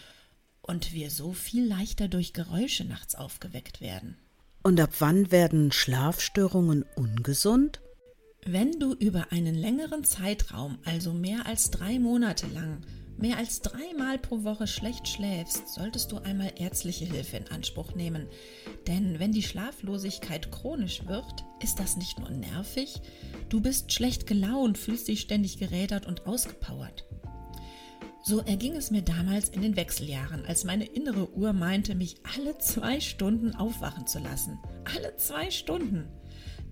und 0.61 0.93
wir 0.93 1.11
so 1.11 1.31
viel 1.31 1.65
leichter 1.65 2.07
durch 2.07 2.33
Geräusche 2.33 2.83
nachts 2.83 3.15
aufgeweckt 3.15 3.79
werden. 3.79 4.17
Und 4.63 4.79
ab 4.79 4.95
wann 4.99 5.31
werden 5.31 5.71
Schlafstörungen 5.71 6.83
ungesund? 6.95 7.81
Wenn 8.45 8.77
du 8.77 8.93
über 8.93 9.31
einen 9.31 9.55
längeren 9.55 10.03
Zeitraum, 10.03 10.77
also 10.83 11.13
mehr 11.13 11.45
als 11.45 11.71
drei 11.71 11.97
Monate 11.97 12.45
lang, 12.47 12.81
mehr 13.17 13.37
als 13.37 13.61
dreimal 13.61 14.17
pro 14.17 14.43
Woche 14.43 14.67
schlecht 14.67 15.07
schläfst, 15.07 15.69
solltest 15.69 16.11
du 16.11 16.17
einmal 16.17 16.51
ärztliche 16.57 17.05
Hilfe 17.05 17.37
in 17.37 17.47
Anspruch 17.47 17.95
nehmen. 17.95 18.27
Denn 18.85 19.17
wenn 19.17 19.31
die 19.31 19.43
Schlaflosigkeit 19.43 20.51
chronisch 20.51 21.05
wird, 21.07 21.45
ist 21.61 21.79
das 21.79 21.95
nicht 21.95 22.19
nur 22.19 22.31
nervig, 22.31 23.01
du 23.47 23.61
bist 23.61 23.93
schlecht 23.93 24.27
gelaunt, 24.27 24.77
fühlst 24.77 25.07
dich 25.07 25.21
ständig 25.21 25.57
gerädert 25.57 26.05
und 26.05 26.27
ausgepowert. 26.27 27.05
So 28.25 28.39
erging 28.39 28.75
es 28.75 28.91
mir 28.91 29.03
damals 29.03 29.49
in 29.49 29.61
den 29.61 29.77
Wechseljahren, 29.77 30.45
als 30.45 30.65
meine 30.65 30.85
innere 30.85 31.29
Uhr 31.33 31.53
meinte, 31.53 31.95
mich 31.95 32.17
alle 32.35 32.57
zwei 32.57 32.99
Stunden 32.99 33.55
aufwachen 33.55 34.05
zu 34.05 34.19
lassen. 34.19 34.59
Alle 34.83 35.15
zwei 35.15 35.49
Stunden. 35.49 36.09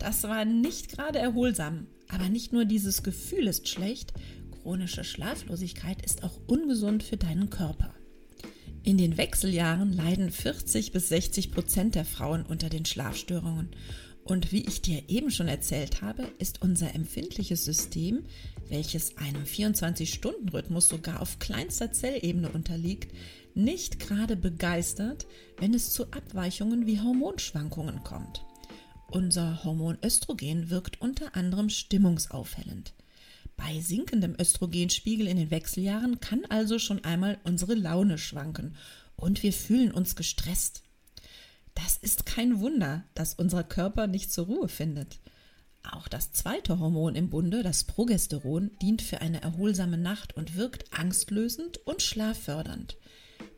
Das 0.02 0.24
war 0.24 0.46
nicht 0.46 0.90
gerade 0.90 1.20
erholsam. 1.20 1.86
Aber 2.08 2.28
nicht 2.28 2.52
nur 2.54 2.66
dieses 2.66 3.04
Gefühl 3.04 3.46
ist 3.46 3.70
schlecht, 3.70 4.14
chronische 4.64 5.04
Schlaflosigkeit 5.04 6.04
ist 6.04 6.24
auch 6.24 6.40
ungesund 6.48 7.04
für 7.04 7.18
deinen 7.18 7.52
Körper. 7.52 7.94
In 8.82 8.98
den 8.98 9.16
Wechseljahren 9.18 9.94
leiden 9.94 10.32
40 10.32 10.92
bis 10.92 11.10
60 11.10 11.52
Prozent 11.52 11.94
der 11.94 12.06
Frauen 12.06 12.48
unter 12.48 12.68
den 12.68 12.84
Schlafstörungen. 12.84 13.70
Und 14.24 14.52
wie 14.52 14.66
ich 14.66 14.82
dir 14.82 15.04
eben 15.08 15.30
schon 15.30 15.48
erzählt 15.48 16.02
habe, 16.02 16.28
ist 16.40 16.64
unser 16.64 16.96
empfindliches 16.96 17.64
System, 17.64 18.24
welches 18.70 19.18
einem 19.18 19.44
24-Stunden-Rhythmus 19.44 20.88
sogar 20.88 21.22
auf 21.22 21.38
kleinster 21.38 21.92
Zellebene 21.92 22.50
unterliegt, 22.50 23.14
nicht 23.54 24.00
gerade 24.00 24.36
begeistert, 24.36 25.28
wenn 25.60 25.76
es 25.76 25.92
zu 25.92 26.06
Abweichungen 26.06 26.88
wie 26.88 27.00
Hormonschwankungen 27.00 28.04
kommt. 28.04 28.44
Unser 29.12 29.66
Hormon 29.66 29.98
Östrogen 30.02 30.70
wirkt 30.70 31.02
unter 31.02 31.36
anderem 31.36 31.70
stimmungsaufhellend. 31.70 32.94
Bei 33.58 33.82
sinkendem 33.82 34.38
Östrogenspiegel 34.40 35.28
in 35.28 35.36
den 35.36 35.52
Wechseljahren 35.52 36.22
kann 36.22 36.46
also 36.46 36.80
schon 36.80 37.04
einmal 37.04 37.38
unsere 37.44 37.76
Laune 37.76 38.18
schwanken 38.18 38.78
und 39.18 39.44
wir 39.44 39.52
fühlen 39.52 39.92
uns 39.92 40.16
gestresst. 40.16 40.84
Das 41.76 41.98
ist 41.98 42.26
kein 42.26 42.62
Wunder, 42.62 43.04
dass 43.14 43.34
unser 43.34 43.66
Körper 43.66 44.08
nicht 44.08 44.32
zur 44.32 44.46
Ruhe 44.46 44.70
findet. 44.70 45.20
Auch 45.84 46.08
das 46.08 46.32
zweite 46.32 46.80
Hormon 46.80 47.16
im 47.16 47.30
Bunde, 47.30 47.64
das 47.64 47.84
Progesteron, 47.84 48.72
dient 48.82 49.02
für 49.02 49.20
eine 49.20 49.42
erholsame 49.42 49.98
Nacht 49.98 50.38
und 50.38 50.56
wirkt 50.56 50.86
angstlösend 50.98 51.86
und 51.86 52.02
schlaffördernd. 52.02 52.96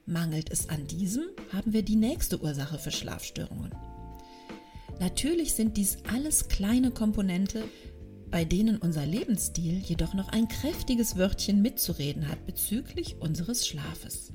Mangelt 0.07 0.49
es 0.49 0.69
an 0.69 0.87
diesem, 0.87 1.25
haben 1.51 1.73
wir 1.73 1.83
die 1.83 1.95
nächste 1.95 2.41
Ursache 2.41 2.79
für 2.79 2.91
Schlafstörungen. 2.91 3.71
Natürlich 4.99 5.53
sind 5.53 5.77
dies 5.77 5.97
alles 6.11 6.47
kleine 6.47 6.91
Komponente, 6.91 7.63
bei 8.29 8.45
denen 8.45 8.77
unser 8.77 9.05
Lebensstil 9.05 9.79
jedoch 9.79 10.13
noch 10.13 10.29
ein 10.29 10.47
kräftiges 10.47 11.17
Wörtchen 11.17 11.61
mitzureden 11.61 12.27
hat 12.27 12.45
bezüglich 12.45 13.17
unseres 13.19 13.67
Schlafes. 13.67 14.33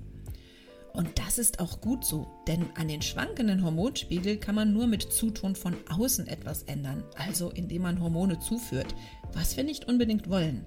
Und 0.93 1.19
das 1.19 1.38
ist 1.38 1.61
auch 1.61 1.81
gut 1.81 2.05
so, 2.05 2.27
denn 2.47 2.67
an 2.77 2.88
den 2.88 3.03
schwankenden 3.03 3.62
Hormonspiegel 3.62 4.37
kann 4.38 4.55
man 4.55 4.73
nur 4.73 4.87
mit 4.87 5.03
Zutun 5.03 5.55
von 5.55 5.77
außen 5.88 6.27
etwas 6.27 6.65
ändern, 6.65 7.05
also 7.17 7.50
indem 7.50 7.83
man 7.83 8.00
Hormone 8.00 8.41
zuführt, 8.41 8.95
was 9.33 9.57
wir 9.57 9.65
nicht 9.65 9.87
unbedingt 9.87 10.29
wollen. 10.29 10.65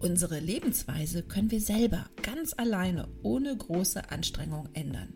Unsere 0.00 0.38
Lebensweise 0.38 1.22
können 1.22 1.50
wir 1.50 1.60
selber 1.60 2.04
ganz 2.22 2.52
alleine 2.56 3.08
ohne 3.22 3.56
große 3.56 4.10
Anstrengung 4.10 4.68
ändern. 4.74 5.14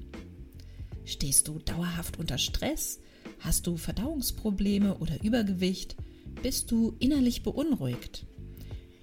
Stehst 1.05 1.49
du 1.49 1.59
dauerhaft 1.59 2.19
unter 2.19 2.39
Stress? 2.39 3.01
Hast 3.41 3.67
du 3.67 3.77
Verdauungsprobleme 3.77 4.99
oder 4.99 5.23
Übergewicht? 5.23 5.97
Bist 6.43 6.71
du 6.71 6.97
innerlich 6.99 7.43
beunruhigt? 7.43 8.27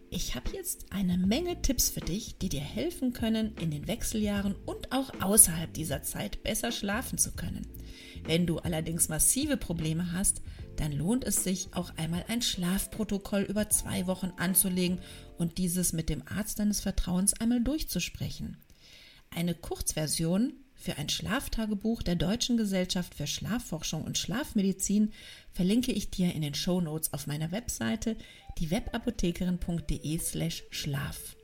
Ich 0.10 0.36
habe 0.36 0.52
jetzt 0.54 0.86
eine 0.92 1.18
Menge 1.18 1.62
Tipps 1.62 1.90
für 1.90 2.00
dich, 2.00 2.38
die 2.38 2.48
dir 2.48 2.62
helfen 2.62 3.12
können, 3.12 3.54
in 3.58 3.72
den 3.72 3.88
Wechseljahren 3.88 4.56
und 4.66 4.94
auch 4.94 5.12
außerhalb 5.20 5.74
dieser 5.74 6.04
Zeit 6.04 6.42
besser 6.44 6.72
schlafen 6.72 7.18
zu 7.18 7.34
können. 7.34 7.68
Wenn 8.24 8.46
du 8.46 8.60
allerdings 8.60 9.10
massive 9.10 9.58
Probleme 9.58 10.14
hast, 10.14 10.42
dann 10.78 10.92
lohnt 10.92 11.24
es 11.24 11.44
sich 11.44 11.70
auch 11.74 11.92
einmal 11.98 12.24
ein 12.28 12.42
Schlafprotokoll 12.42 13.42
über 13.42 13.70
zwei 13.70 14.08
Wochen 14.08 14.32
anzulegen 14.38 15.00
und 15.38 15.58
dieses 15.58 15.92
mit 15.92 16.10
dem 16.10 16.24
Arzt 16.28 16.60
deines 16.60 16.80
Vertrauens 16.80 17.34
einmal 17.34 17.62
durchzusprechen. 17.62 18.58
Eine 19.32 19.54
Kurzversion 19.54 20.54
für 20.76 20.98
ein 20.98 21.10
Schlaftagebuch 21.10 22.04
der 22.04 22.16
Deutschen 22.16 22.56
Gesellschaft 22.58 23.16
für 23.16 23.28
Schlafforschung 23.28 24.04
und 24.04 24.18
Schlafmedizin 24.18 25.12
verlinke 25.52 25.92
ich 25.92 26.12
dir 26.12 26.34
in 26.34 26.42
den 26.42 26.54
Show 26.54 26.80
Notes 26.82 27.14
auf 27.14 27.28
meiner 27.28 27.52
Webseite 27.52 28.18
diewebapothekerin.de/slash 28.60 30.64
schlaf. 30.70 31.36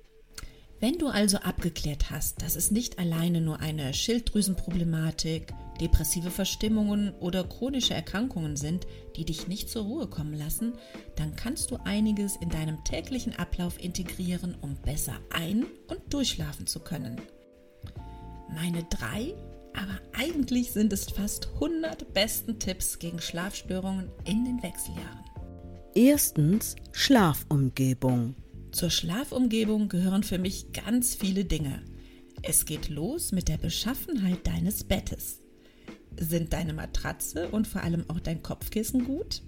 Wenn 0.79 0.97
du 0.97 1.07
also 1.07 1.37
abgeklärt 1.37 2.09
hast, 2.09 2.41
dass 2.41 2.55
es 2.55 2.71
nicht 2.71 2.97
alleine 2.97 3.39
nur 3.39 3.59
eine 3.59 3.93
Schilddrüsenproblematik, 3.93 5.53
depressive 5.79 6.31
Verstimmungen 6.31 7.13
oder 7.19 7.43
chronische 7.43 7.93
Erkrankungen 7.93 8.57
sind, 8.57 8.87
die 9.15 9.25
dich 9.25 9.47
nicht 9.47 9.69
zur 9.69 9.83
Ruhe 9.83 10.07
kommen 10.07 10.33
lassen, 10.33 10.73
dann 11.15 11.35
kannst 11.35 11.69
du 11.69 11.77
einiges 11.83 12.35
in 12.35 12.49
deinem 12.49 12.83
täglichen 12.83 13.37
Ablauf 13.37 13.79
integrieren, 13.79 14.55
um 14.61 14.75
besser 14.75 15.19
ein- 15.29 15.67
und 15.87 16.11
durchschlafen 16.11 16.65
zu 16.65 16.79
können 16.79 17.21
meine 18.53 18.83
drei, 18.83 19.33
aber 19.73 19.99
eigentlich 20.13 20.71
sind 20.71 20.93
es 20.93 21.09
fast 21.09 21.49
100 21.55 22.13
besten 22.13 22.59
Tipps 22.59 22.99
gegen 22.99 23.19
Schlafstörungen 23.19 24.09
in 24.25 24.45
den 24.45 24.61
Wechseljahren. 24.61 25.25
Erstens 25.93 26.75
Schlafumgebung. 26.91 28.35
Zur 28.71 28.89
Schlafumgebung 28.89 29.89
gehören 29.89 30.23
für 30.23 30.37
mich 30.37 30.71
ganz 30.71 31.15
viele 31.15 31.45
Dinge. 31.45 31.83
Es 32.43 32.65
geht 32.65 32.89
los 32.89 33.31
mit 33.31 33.47
der 33.47 33.57
Beschaffenheit 33.57 34.47
deines 34.47 34.83
Bettes. 34.83 35.41
Sind 36.17 36.53
deine 36.53 36.73
Matratze 36.73 37.49
und 37.49 37.67
vor 37.67 37.83
allem 37.83 38.05
auch 38.09 38.19
dein 38.19 38.41
Kopfkissen 38.41 39.05
gut? 39.05 39.43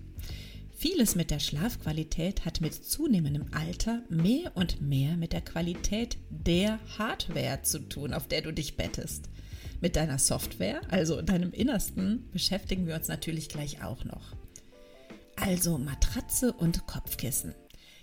Vieles 0.83 1.15
mit 1.15 1.31
der 1.31 1.39
Schlafqualität 1.39 2.43
hat 2.43 2.59
mit 2.59 2.73
zunehmendem 2.73 3.45
Alter 3.53 4.03
mehr 4.09 4.51
und 4.57 4.81
mehr 4.81 5.15
mit 5.15 5.31
der 5.31 5.39
Qualität 5.39 6.17
der 6.29 6.77
Hardware 6.97 7.61
zu 7.61 7.87
tun, 7.87 8.13
auf 8.13 8.27
der 8.27 8.41
du 8.41 8.51
dich 8.51 8.75
bettest. 8.75 9.29
Mit 9.79 9.95
deiner 9.95 10.19
Software, 10.19 10.81
also 10.91 11.21
deinem 11.21 11.53
Innersten, 11.53 12.29
beschäftigen 12.31 12.85
wir 12.85 12.95
uns 12.95 13.07
natürlich 13.07 13.47
gleich 13.47 13.81
auch 13.81 14.03
noch. 14.03 14.35
Also 15.37 15.77
Matratze 15.77 16.51
und 16.51 16.85
Kopfkissen. 16.85 17.55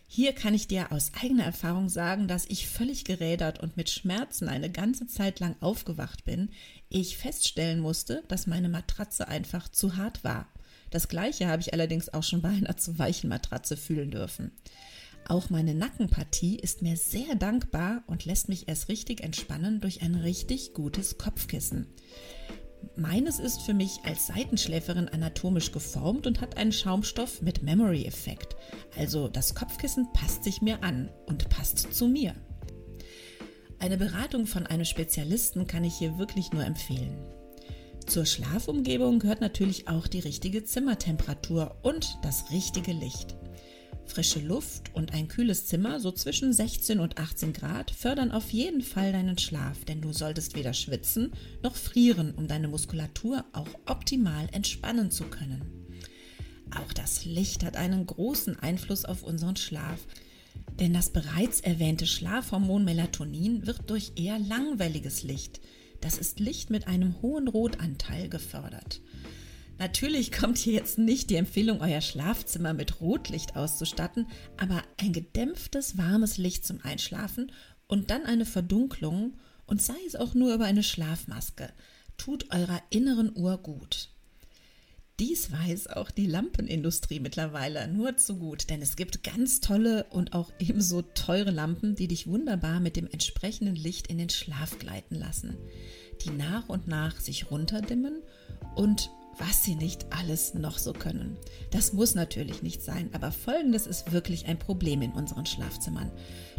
Hier 0.07 0.33
kann 0.33 0.55
ich 0.55 0.67
dir 0.67 0.91
aus 0.91 1.13
eigener 1.23 1.45
Erfahrung 1.45 1.91
sagen, 1.91 2.29
dass 2.29 2.47
ich 2.47 2.67
völlig 2.67 3.05
gerädert 3.05 3.61
und 3.61 3.77
mit 3.77 3.91
Schmerzen 3.91 4.49
eine 4.49 4.71
ganze 4.71 5.07
Zeit 5.07 5.39
lang 5.39 5.55
aufgewacht 5.61 6.25
bin. 6.25 6.49
Ich 6.89 7.19
feststellen 7.19 7.81
musste, 7.81 8.23
dass 8.29 8.47
meine 8.47 8.71
Matratze 8.71 9.29
einfach 9.29 9.69
zu 9.69 9.99
hart 9.99 10.25
war. 10.25 10.49
Das 10.91 11.09
gleiche 11.09 11.49
habe 11.49 11.63
ich 11.63 11.73
allerdings 11.73 12.13
auch 12.13 12.23
schon 12.23 12.43
bei 12.43 12.49
einer 12.49 12.77
zu 12.77 12.99
weichen 12.99 13.29
Matratze 13.29 13.77
fühlen 13.77 14.11
dürfen. 14.11 14.53
Auch 15.29 15.51
meine 15.51 15.75
Nackenpartie 15.75 16.57
ist 16.57 16.83
mir 16.83 16.97
sehr 16.97 17.35
dankbar 17.37 18.03
und 18.07 18.25
lässt 18.25 18.49
mich 18.49 18.69
erst 18.69 18.89
richtig 18.89 19.23
entspannen 19.23 19.81
durch 19.81 20.03
ein 20.03 20.15
richtig 20.15 20.75
gutes 20.75 21.19
Kopfkissen. 21.19 21.87
Meines 22.97 23.39
ist 23.39 23.63
für 23.63 23.75
mich 23.75 24.01
als 24.05 24.27
Seitenschläferin 24.27 25.09
anatomisch 25.09 25.71
geformt 25.71 26.27
und 26.27 26.41
hat 26.41 26.57
einen 26.57 26.73
Schaumstoff 26.73 27.43
mit 27.43 27.63
Memory-Effekt. 27.63 28.57
Also 28.97 29.29
das 29.29 29.55
Kopfkissen 29.55 30.09
passt 30.13 30.45
sich 30.45 30.63
mir 30.63 30.83
an 30.83 31.11
und 31.27 31.49
passt 31.51 31.93
zu 31.95 32.09
mir. 32.09 32.35
Eine 33.79 33.97
Beratung 33.97 34.47
von 34.47 34.67
einem 34.67 34.85
Spezialisten 34.85 35.67
kann 35.67 35.85
ich 35.85 35.95
hier 35.95 36.19
wirklich 36.19 36.53
nur 36.53 36.65
empfehlen. 36.65 37.17
Zur 38.11 38.27
Schlafumgebung 38.27 39.21
gehört 39.21 39.41
natürlich 39.41 39.87
auch 39.87 40.09
die 40.09 40.19
richtige 40.19 40.65
Zimmertemperatur 40.65 41.77
und 41.85 42.19
das 42.23 42.51
richtige 42.51 42.91
Licht. 42.91 43.37
Frische 44.05 44.41
Luft 44.41 44.93
und 44.95 45.15
ein 45.15 45.29
kühles 45.29 45.67
Zimmer, 45.67 46.01
so 46.01 46.11
zwischen 46.11 46.53
16 46.53 46.99
und 46.99 47.19
18 47.19 47.53
Grad, 47.53 47.93
fördern 47.93 48.33
auf 48.33 48.51
jeden 48.51 48.83
Fall 48.83 49.13
deinen 49.13 49.39
Schlaf, 49.39 49.85
denn 49.85 50.01
du 50.01 50.13
solltest 50.13 50.57
weder 50.57 50.75
schwitzen 50.75 51.31
noch 51.63 51.77
frieren, 51.77 52.35
um 52.35 52.49
deine 52.49 52.67
Muskulatur 52.67 53.45
auch 53.53 53.69
optimal 53.87 54.49
entspannen 54.51 55.13
zu 55.13 55.27
können. 55.27 55.63
Auch 56.75 56.93
das 56.93 57.25
Licht 57.25 57.63
hat 57.63 57.77
einen 57.77 58.07
großen 58.07 58.59
Einfluss 58.59 59.05
auf 59.05 59.23
unseren 59.23 59.55
Schlaf, 59.55 60.01
denn 60.81 60.93
das 60.93 61.11
bereits 61.11 61.61
erwähnte 61.61 62.09
Schlafhormon 62.09 62.85
Melatonin 62.85 63.69
wird 63.69 63.89
durch 63.89 64.15
eher 64.17 64.41
langwelliges 64.41 65.23
Licht, 65.23 65.61
das 66.01 66.19
ist 66.19 66.41
Licht 66.41 66.71
mit 66.71 66.87
einem 66.87 67.21
hohen 67.23 67.49
Rotanteil 67.49 68.29
gefördert. 68.29 69.01
Natürlich 69.79 70.31
kommt 70.31 70.59
hier 70.59 70.75
jetzt 70.75 70.99
nicht 70.99 71.31
die 71.31 71.37
Empfehlung, 71.37 71.81
euer 71.81 72.03
Schlafzimmer 72.03 72.75
mit 72.75 73.01
Rotlicht 73.01 73.57
auszustatten, 73.57 74.27
aber 74.59 74.83
ein 74.99 75.13
gedämpftes, 75.13 75.97
warmes 75.97 76.37
Licht 76.37 76.67
zum 76.67 76.81
Einschlafen 76.83 77.51
und 77.87 78.11
dann 78.11 78.27
eine 78.27 78.45
Verdunklung 78.45 79.39
und 79.65 79.81
sei 79.81 79.97
es 80.07 80.17
auch 80.17 80.35
nur 80.35 80.55
über 80.55 80.67
eine 80.67 80.83
Schlafmaske, 80.83 81.73
tut 82.19 82.53
eurer 82.53 82.83
inneren 82.91 83.35
Uhr 83.35 83.57
gut. 83.57 84.11
Dies 85.21 85.53
weiß 85.53 85.89
auch 85.89 86.11
die 86.11 86.25
Lampenindustrie 86.25 87.21
mittlerweile 87.21 87.87
nur 87.89 88.17
zu 88.17 88.37
gut, 88.37 88.71
denn 88.71 88.81
es 88.81 88.97
gibt 88.97 89.23
ganz 89.23 89.61
tolle 89.61 90.07
und 90.09 90.33
auch 90.33 90.51
ebenso 90.59 91.03
teure 91.03 91.51
Lampen, 91.51 91.95
die 91.95 92.09
dich 92.09 92.27
wunderbar 92.27 92.81
mit 92.81 92.97
dem 92.97 93.07
entsprechenden 93.07 93.77
Licht 93.77 94.07
in 94.07 94.17
den 94.17 94.31
Schlaf 94.31 94.79
gleiten 94.79 95.15
lassen, 95.15 95.59
die 96.25 96.31
nach 96.31 96.71
und 96.71 96.89
nach 96.89 97.21
sich 97.21 97.51
runterdimmen 97.51 98.23
und 98.77 99.11
was 99.37 99.63
sie 99.63 99.75
nicht 99.75 100.07
alles 100.11 100.55
noch 100.55 100.79
so 100.79 100.95
können. 100.95 101.37
Das 101.71 101.93
muss 101.93 102.15
natürlich 102.15 102.63
nicht 102.63 102.83
sein, 102.83 103.11
aber 103.13 103.31
folgendes 103.31 103.87
ist 103.87 104.13
wirklich 104.13 104.47
ein 104.47 104.59
Problem 104.59 105.03
in 105.03 105.13
unseren 105.13 105.45
Schlafzimmern. 105.45 106.11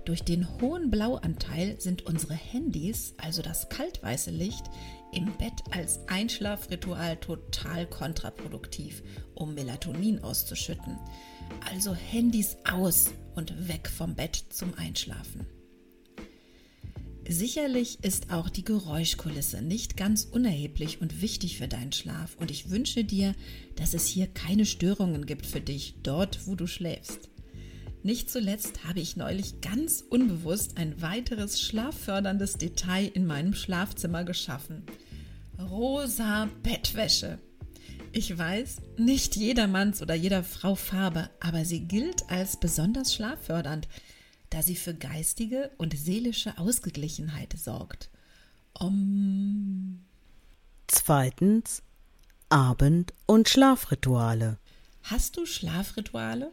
Durch 0.06 0.24
den 0.24 0.48
hohen 0.60 0.90
Blauanteil 0.90 1.80
sind 1.80 2.06
unsere 2.06 2.34
Handys, 2.34 3.14
also 3.18 3.42
das 3.42 3.70
kaltweiße 3.70 4.32
Licht, 4.32 4.66
im 5.14 5.26
Bett 5.38 5.62
als 5.72 6.00
Einschlafritual 6.08 7.18
total 7.18 7.88
kontraproduktiv, 7.88 9.04
um 9.36 9.54
Melatonin 9.54 10.24
auszuschütten. 10.24 10.98
Also 11.70 11.94
Handys 11.94 12.58
aus 12.70 13.12
und 13.36 13.68
weg 13.68 13.90
vom 13.90 14.16
Bett 14.16 14.44
zum 14.50 14.74
Einschlafen. 14.76 15.46
Sicherlich 17.28 18.04
ist 18.04 18.32
auch 18.32 18.50
die 18.50 18.66
Geräuschkulisse 18.66 19.62
nicht 19.62 19.96
ganz 19.96 20.26
unerheblich 20.26 21.02
und 21.02 21.22
wichtig 21.22 21.58
für 21.58 21.68
deinen 21.68 21.92
Schlaf 21.92 22.36
und 22.40 22.50
ich 22.50 22.72
wünsche 22.72 23.04
dir, 23.04 23.36
dass 23.76 23.94
es 23.94 24.08
hier 24.08 24.28
keine 24.28 24.66
Störungen 24.66 25.26
gibt 25.26 25.46
für 25.46 25.62
dich 25.62 25.96
dort, 26.02 26.48
wo 26.48 26.56
du 26.56 26.66
schläfst. 26.68 27.31
Nicht 28.04 28.30
zuletzt 28.30 28.86
habe 28.86 29.00
ich 29.00 29.16
neulich 29.16 29.62
ganz 29.62 30.04
unbewusst 30.10 30.78
ein 30.78 31.02
weiteres 31.02 31.62
schlafförderndes 31.62 32.54
Detail 32.54 33.08
in 33.14 33.28
meinem 33.28 33.54
Schlafzimmer 33.54 34.24
geschaffen. 34.24 34.84
Rosa 35.60 36.50
Bettwäsche. 36.64 37.38
Ich 38.12 38.38
weiß, 38.38 38.78
nicht 38.98 39.36
jedermanns 39.36 40.02
oder 40.02 40.16
jeder 40.16 40.44
Frau 40.44 40.76
Farbe, 40.76 41.30
aber 41.40 41.64
sie 41.64 41.82
gilt 41.82 42.30
als 42.30 42.60
besonders 42.60 43.14
schlaffördernd 43.14 43.88
da 44.52 44.62
sie 44.62 44.76
für 44.76 44.94
geistige 44.94 45.72
und 45.78 45.98
seelische 45.98 46.58
Ausgeglichenheit 46.60 47.56
sorgt. 47.58 48.12
Om. 48.74 50.06
Zweitens 50.88 51.82
Abend- 52.50 53.14
und 53.26 53.48
Schlafrituale. 53.48 54.60
Hast 55.04 55.38
du 55.38 55.46
Schlafrituale? 55.46 56.52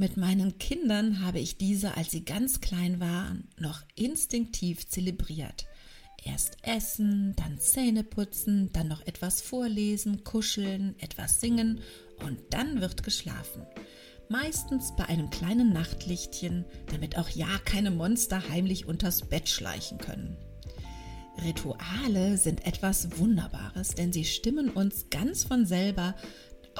Mit 0.00 0.16
meinen 0.16 0.56
Kindern 0.56 1.22
habe 1.22 1.40
ich 1.40 1.58
diese, 1.58 1.94
als 1.94 2.10
sie 2.10 2.24
ganz 2.24 2.62
klein 2.62 3.00
waren, 3.00 3.48
noch 3.58 3.82
instinktiv 3.96 4.88
zelebriert. 4.88 5.66
Erst 6.24 6.56
essen, 6.62 7.34
dann 7.36 7.58
Zähne 7.58 8.02
putzen, 8.02 8.72
dann 8.72 8.88
noch 8.88 9.06
etwas 9.06 9.42
vorlesen, 9.42 10.24
kuscheln, 10.24 10.94
etwas 11.00 11.42
singen 11.42 11.82
und 12.24 12.38
dann 12.48 12.80
wird 12.80 13.02
geschlafen 13.02 13.66
meistens 14.30 14.94
bei 14.96 15.04
einem 15.06 15.28
kleinen 15.28 15.72
Nachtlichtchen, 15.72 16.64
damit 16.92 17.18
auch 17.18 17.28
ja 17.28 17.48
keine 17.64 17.90
Monster 17.90 18.48
heimlich 18.48 18.86
unters 18.86 19.22
Bett 19.22 19.48
schleichen 19.48 19.98
können. 19.98 20.36
Rituale 21.44 22.36
sind 22.38 22.64
etwas 22.66 23.18
Wunderbares, 23.18 23.96
denn 23.96 24.12
sie 24.12 24.24
stimmen 24.24 24.70
uns 24.70 25.10
ganz 25.10 25.44
von 25.44 25.66
selber 25.66 26.14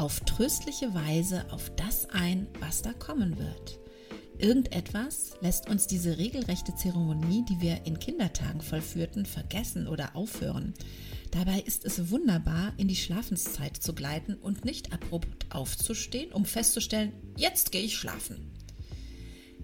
auf 0.00 0.20
tröstliche 0.20 0.94
Weise 0.94 1.44
auf 1.50 1.70
das 1.76 2.08
ein, 2.08 2.46
was 2.58 2.80
da 2.80 2.94
kommen 2.94 3.38
wird. 3.38 3.78
Irgendetwas 4.38 5.32
lässt 5.42 5.68
uns 5.68 5.86
diese 5.86 6.16
regelrechte 6.16 6.74
Zeremonie, 6.74 7.44
die 7.44 7.60
wir 7.60 7.84
in 7.84 7.98
Kindertagen 7.98 8.62
vollführten, 8.62 9.26
vergessen 9.26 9.86
oder 9.86 10.16
aufhören. 10.16 10.72
Dabei 11.32 11.60
ist 11.60 11.84
es 11.84 12.10
wunderbar, 12.10 12.72
in 12.78 12.88
die 12.88 12.96
Schlafenszeit 12.96 13.76
zu 13.76 13.94
gleiten 13.94 14.36
und 14.36 14.64
nicht 14.64 14.94
abrupt 14.94 15.54
aufzustehen, 15.54 16.32
um 16.32 16.46
festzustellen, 16.46 17.12
jetzt 17.36 17.70
gehe 17.70 17.82
ich 17.82 17.98
schlafen. 17.98 18.50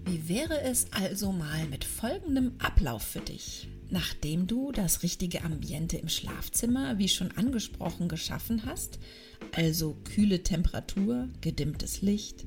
Wie 0.05 0.29
wäre 0.29 0.61
es 0.61 0.85
also 0.91 1.31
mal 1.31 1.65
mit 1.65 1.83
folgendem 1.83 2.53
Ablauf 2.59 3.01
für 3.01 3.21
dich? 3.21 3.69
Nachdem 3.89 4.47
du 4.47 4.71
das 4.71 5.01
richtige 5.03 5.43
Ambiente 5.43 5.97
im 5.97 6.09
Schlafzimmer, 6.09 6.97
wie 6.97 7.07
schon 7.07 7.31
angesprochen, 7.31 8.09
geschaffen 8.09 8.65
hast, 8.65 8.99
also 9.55 9.97
kühle 10.03 10.43
Temperatur, 10.43 11.29
gedimmtes 11.39 12.01
Licht, 12.01 12.45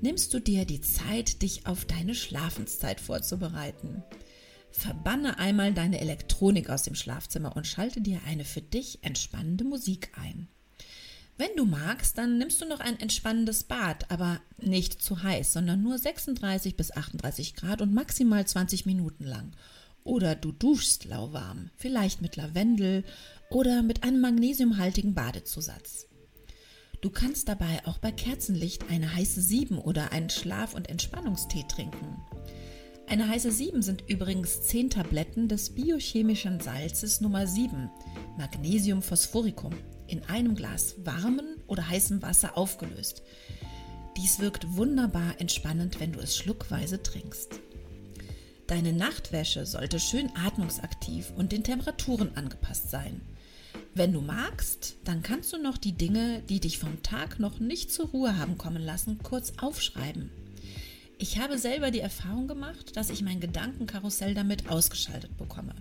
nimmst 0.00 0.32
du 0.32 0.40
dir 0.40 0.64
die 0.64 0.80
Zeit, 0.80 1.42
dich 1.42 1.66
auf 1.66 1.84
deine 1.84 2.14
Schlafenszeit 2.14 3.00
vorzubereiten. 3.00 4.04
Verbanne 4.70 5.38
einmal 5.38 5.72
deine 5.72 6.00
Elektronik 6.00 6.70
aus 6.70 6.84
dem 6.84 6.94
Schlafzimmer 6.94 7.56
und 7.56 7.66
schalte 7.66 8.00
dir 8.00 8.20
eine 8.26 8.44
für 8.44 8.60
dich 8.60 9.02
entspannende 9.02 9.64
Musik 9.64 10.12
ein. 10.14 10.46
Wenn 11.38 11.54
du 11.56 11.64
magst, 11.64 12.18
dann 12.18 12.38
nimmst 12.38 12.60
du 12.60 12.66
noch 12.66 12.80
ein 12.80 12.98
entspannendes 12.98 13.64
Bad, 13.64 14.10
aber 14.10 14.40
nicht 14.60 15.00
zu 15.00 15.22
heiß, 15.22 15.52
sondern 15.52 15.82
nur 15.82 15.96
36 15.96 16.76
bis 16.76 16.90
38 16.90 17.54
Grad 17.54 17.80
und 17.80 17.94
maximal 17.94 18.46
20 18.46 18.86
Minuten 18.86 19.24
lang. 19.24 19.52
Oder 20.08 20.34
du 20.34 20.52
duschst 20.52 21.04
lauwarm, 21.04 21.68
vielleicht 21.76 22.22
mit 22.22 22.36
Lavendel 22.36 23.04
oder 23.50 23.82
mit 23.82 24.04
einem 24.04 24.22
magnesiumhaltigen 24.22 25.12
Badezusatz. 25.12 26.06
Du 27.02 27.10
kannst 27.10 27.46
dabei 27.46 27.84
auch 27.84 27.98
bei 27.98 28.10
Kerzenlicht 28.10 28.88
eine 28.88 29.14
heiße 29.14 29.42
Sieben 29.42 29.76
oder 29.78 30.10
einen 30.10 30.30
Schlaf- 30.30 30.72
und 30.72 30.88
Entspannungstee 30.88 31.66
trinken. 31.68 32.22
Eine 33.06 33.28
heiße 33.28 33.52
7 33.52 33.82
sind 33.82 34.02
übrigens 34.08 34.62
10 34.62 34.88
Tabletten 34.88 35.46
des 35.46 35.74
biochemischen 35.74 36.58
Salzes 36.60 37.20
Nummer 37.20 37.46
7, 37.46 37.90
Magnesium 38.38 39.02
Phosphoricum, 39.02 39.74
in 40.06 40.24
einem 40.24 40.54
Glas 40.54 40.94
warmem 41.04 41.58
oder 41.66 41.86
heißem 41.86 42.22
Wasser 42.22 42.56
aufgelöst. 42.56 43.22
Dies 44.16 44.40
wirkt 44.40 44.74
wunderbar 44.74 45.38
entspannend, 45.38 46.00
wenn 46.00 46.12
du 46.12 46.20
es 46.20 46.34
schluckweise 46.34 47.02
trinkst. 47.02 47.60
Deine 48.68 48.92
Nachtwäsche 48.92 49.64
sollte 49.64 49.98
schön 49.98 50.30
atmungsaktiv 50.36 51.32
und 51.34 51.52
den 51.52 51.64
Temperaturen 51.64 52.36
angepasst 52.36 52.90
sein. 52.90 53.22
Wenn 53.94 54.12
du 54.12 54.20
magst, 54.20 54.96
dann 55.04 55.22
kannst 55.22 55.54
du 55.54 55.56
noch 55.56 55.78
die 55.78 55.94
Dinge, 55.94 56.42
die 56.50 56.60
dich 56.60 56.78
vom 56.78 57.02
Tag 57.02 57.40
noch 57.40 57.60
nicht 57.60 57.90
zur 57.90 58.08
Ruhe 58.08 58.36
haben 58.36 58.58
kommen 58.58 58.82
lassen, 58.82 59.20
kurz 59.22 59.54
aufschreiben. 59.56 60.30
Ich 61.16 61.38
habe 61.38 61.56
selber 61.56 61.90
die 61.90 62.00
Erfahrung 62.00 62.46
gemacht, 62.46 62.94
dass 62.94 63.08
ich 63.08 63.22
mein 63.22 63.40
Gedankenkarussell 63.40 64.34
damit 64.34 64.68
ausgeschaltet 64.68 65.38
bekomme. 65.38 65.74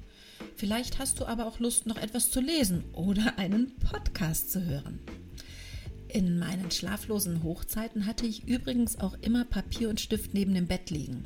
Vielleicht 0.56 0.98
hast 0.98 1.20
du 1.20 1.26
aber 1.26 1.46
auch 1.46 1.60
Lust, 1.60 1.88
noch 1.88 1.98
etwas 1.98 2.32
zu 2.32 2.40
lesen 2.40 2.86
oder 2.94 3.38
einen 3.38 3.76
Podcast 3.80 4.50
zu 4.50 4.66
hören. 4.66 5.02
In 6.08 6.40
meinen 6.40 6.72
schlaflosen 6.72 7.44
Hochzeiten 7.44 8.06
hatte 8.06 8.26
ich 8.26 8.48
übrigens 8.48 8.98
auch 8.98 9.18
immer 9.22 9.44
Papier 9.44 9.90
und 9.90 10.00
Stift 10.00 10.34
neben 10.34 10.54
dem 10.54 10.68
Bett 10.68 10.90
liegen. 10.90 11.26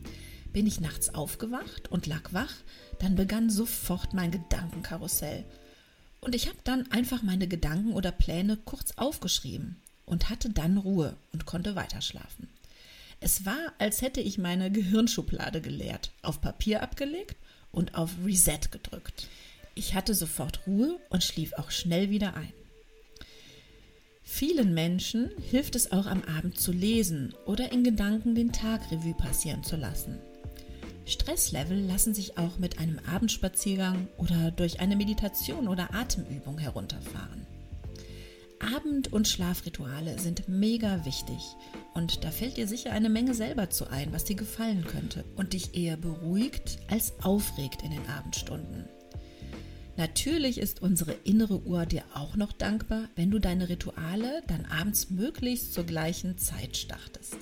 Bin 0.54 0.68
ich 0.68 0.82
nachts 0.82 1.14
aufgewacht 1.14 1.90
und 1.90 2.08
lag 2.08 2.34
wach, 2.34 2.54
dann 3.00 3.16
begann 3.16 3.50
sofort 3.50 4.14
mein 4.14 4.32
Gedankenkarussell. 4.32 5.46
Und 6.20 6.36
ich 6.36 6.48
habe 6.48 6.58
dann 6.64 6.92
einfach 6.92 7.24
meine 7.24 7.48
Gedanken 7.48 7.94
oder 7.94 8.12
Pläne 8.12 8.58
kurz 8.58 8.94
aufgeschrieben 8.98 9.78
und 10.06 10.30
hatte 10.30 10.50
dann 10.50 10.78
Ruhe 10.78 11.16
und 11.34 11.46
konnte 11.46 11.76
weiterschlafen. 11.76 12.50
Es 13.20 13.46
war, 13.46 13.74
als 13.78 14.02
hätte 14.02 14.20
ich 14.20 14.38
meine 14.38 14.72
Gehirnschublade 14.72 15.62
geleert, 15.62 16.12
auf 16.22 16.42
Papier 16.42 16.84
abgelegt 16.84 17.36
und 17.72 17.96
auf 17.96 18.12
Reset 18.26 18.60
gedrückt. 18.72 19.28
Ich 19.74 19.94
hatte 19.94 20.14
sofort 20.14 20.68
Ruhe 20.68 21.00
und 21.10 21.24
schlief 21.24 21.54
auch 21.54 21.72
schnell 21.72 22.10
wieder 22.10 22.36
ein. 22.36 22.54
Vielen 24.24 24.74
Menschen 24.74 25.30
hilft 25.50 25.76
es 25.76 25.92
auch 25.92 26.06
am 26.06 26.24
Abend 26.24 26.60
zu 26.60 26.72
lesen 26.72 27.34
oder 27.46 27.72
in 27.72 27.84
Gedanken 27.84 28.34
den 28.34 28.52
Tag 28.52 28.92
Revue 28.92 29.14
passieren 29.14 29.64
zu 29.64 29.76
lassen. 29.76 30.20
Stresslevel 31.06 31.80
lassen 31.80 32.14
sich 32.14 32.38
auch 32.38 32.58
mit 32.60 32.80
einem 32.80 33.00
Abendspaziergang 33.12 34.08
oder 34.18 34.52
durch 34.52 34.80
eine 34.80 34.96
Meditation 34.96 35.68
oder 35.68 35.94
Atemübung 35.94 36.58
herunterfahren. 36.58 37.46
Abend- 38.60 39.12
und 39.12 39.28
Schlafrituale 39.28 40.20
sind 40.20 40.48
mega 40.48 41.04
wichtig 41.04 41.56
und 41.96 42.24
da 42.24 42.30
fällt 42.30 42.58
dir 42.58 42.68
sicher 42.68 42.92
eine 42.92 43.10
Menge 43.10 43.34
selber 43.34 43.72
zu 43.72 43.90
ein, 43.90 44.14
was 44.14 44.24
dir 44.24 44.36
gefallen 44.36 44.86
könnte 44.86 45.26
und 45.36 45.54
dich 45.54 45.76
eher 45.76 45.98
beruhigt 45.98 46.78
als 46.88 47.14
aufregt 47.24 47.82
in 47.82 47.92
den 47.92 48.08
Abendstunden. 48.08 48.86
Natürlich 49.98 50.60
ist 50.60 50.82
unsere 50.82 51.14
innere 51.24 51.62
Uhr 51.64 51.86
dir 51.86 52.04
auch 52.14 52.36
noch 52.36 52.54
dankbar, 52.54 53.10
wenn 53.16 53.32
du 53.32 53.40
deine 53.40 53.68
Rituale 53.68 54.42
dann 54.48 54.66
abends 54.66 55.10
möglichst 55.10 55.74
zur 55.74 55.84
gleichen 55.84 56.38
Zeit 56.38 56.78
startest. 56.78 57.38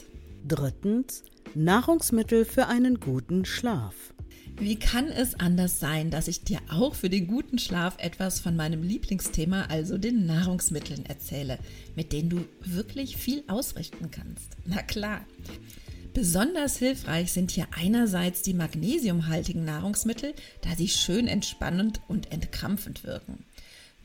Drittens, 0.48 1.24
Nahrungsmittel 1.56 2.46
für 2.46 2.68
einen 2.68 3.00
guten 3.00 3.44
Schlaf. 3.44 3.96
Wie 4.60 4.76
kann 4.76 5.08
es 5.08 5.40
anders 5.40 5.80
sein, 5.80 6.12
dass 6.12 6.28
ich 6.28 6.44
dir 6.44 6.60
auch 6.70 6.94
für 6.94 7.10
den 7.10 7.28
guten 7.28 7.58
Schlaf 7.58 7.96
etwas 7.98 8.40
von 8.40 8.56
meinem 8.56 8.84
Lieblingsthema, 8.84 9.66
also 9.66 9.98
den 9.98 10.26
Nahrungsmitteln, 10.26 11.06
erzähle, 11.06 11.58
mit 11.96 12.14
denen 12.14 12.30
du 12.30 12.46
wirklich 12.64 13.18
viel 13.18 13.44
ausrichten 13.48 14.12
kannst? 14.12 14.58
Na 14.66 14.84
klar. 14.84 15.26
Besonders 16.14 16.78
hilfreich 16.78 17.32
sind 17.32 17.52
hier 17.52 17.68
einerseits 17.72 18.42
die 18.42 18.54
magnesiumhaltigen 18.54 19.66
Nahrungsmittel, 19.66 20.34
da 20.62 20.76
sie 20.76 20.90
schön 20.90 21.28
entspannend 21.28 22.02
und 22.08 22.32
entkrampfend 22.32 23.04
wirken. 23.06 23.46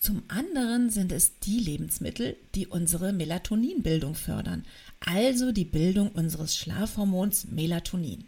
Zum 0.04 0.22
anderen 0.28 0.90
sind 0.90 1.12
es 1.12 1.38
die 1.38 1.58
Lebensmittel, 1.58 2.36
die 2.54 2.66
unsere 2.66 3.14
Melatoninbildung 3.14 4.14
fördern, 4.14 4.64
also 5.06 5.52
die 5.52 5.64
Bildung 5.64 6.10
unseres 6.10 6.56
Schlafhormons 6.56 7.46
Melatonin. 7.50 8.24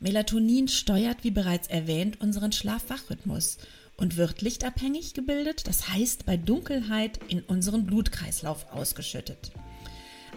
Melatonin 0.00 0.68
steuert, 0.68 1.24
wie 1.24 1.30
bereits 1.30 1.68
erwähnt, 1.68 2.20
unseren 2.20 2.52
Schlaf-Wach-Rhythmus 2.52 3.58
und 3.96 4.16
wird 4.16 4.42
lichtabhängig 4.42 5.14
gebildet, 5.14 5.66
das 5.66 5.88
heißt 5.88 6.26
bei 6.26 6.36
Dunkelheit 6.36 7.20
in 7.28 7.40
unseren 7.42 7.86
Blutkreislauf 7.86 8.66
ausgeschüttet. 8.72 9.52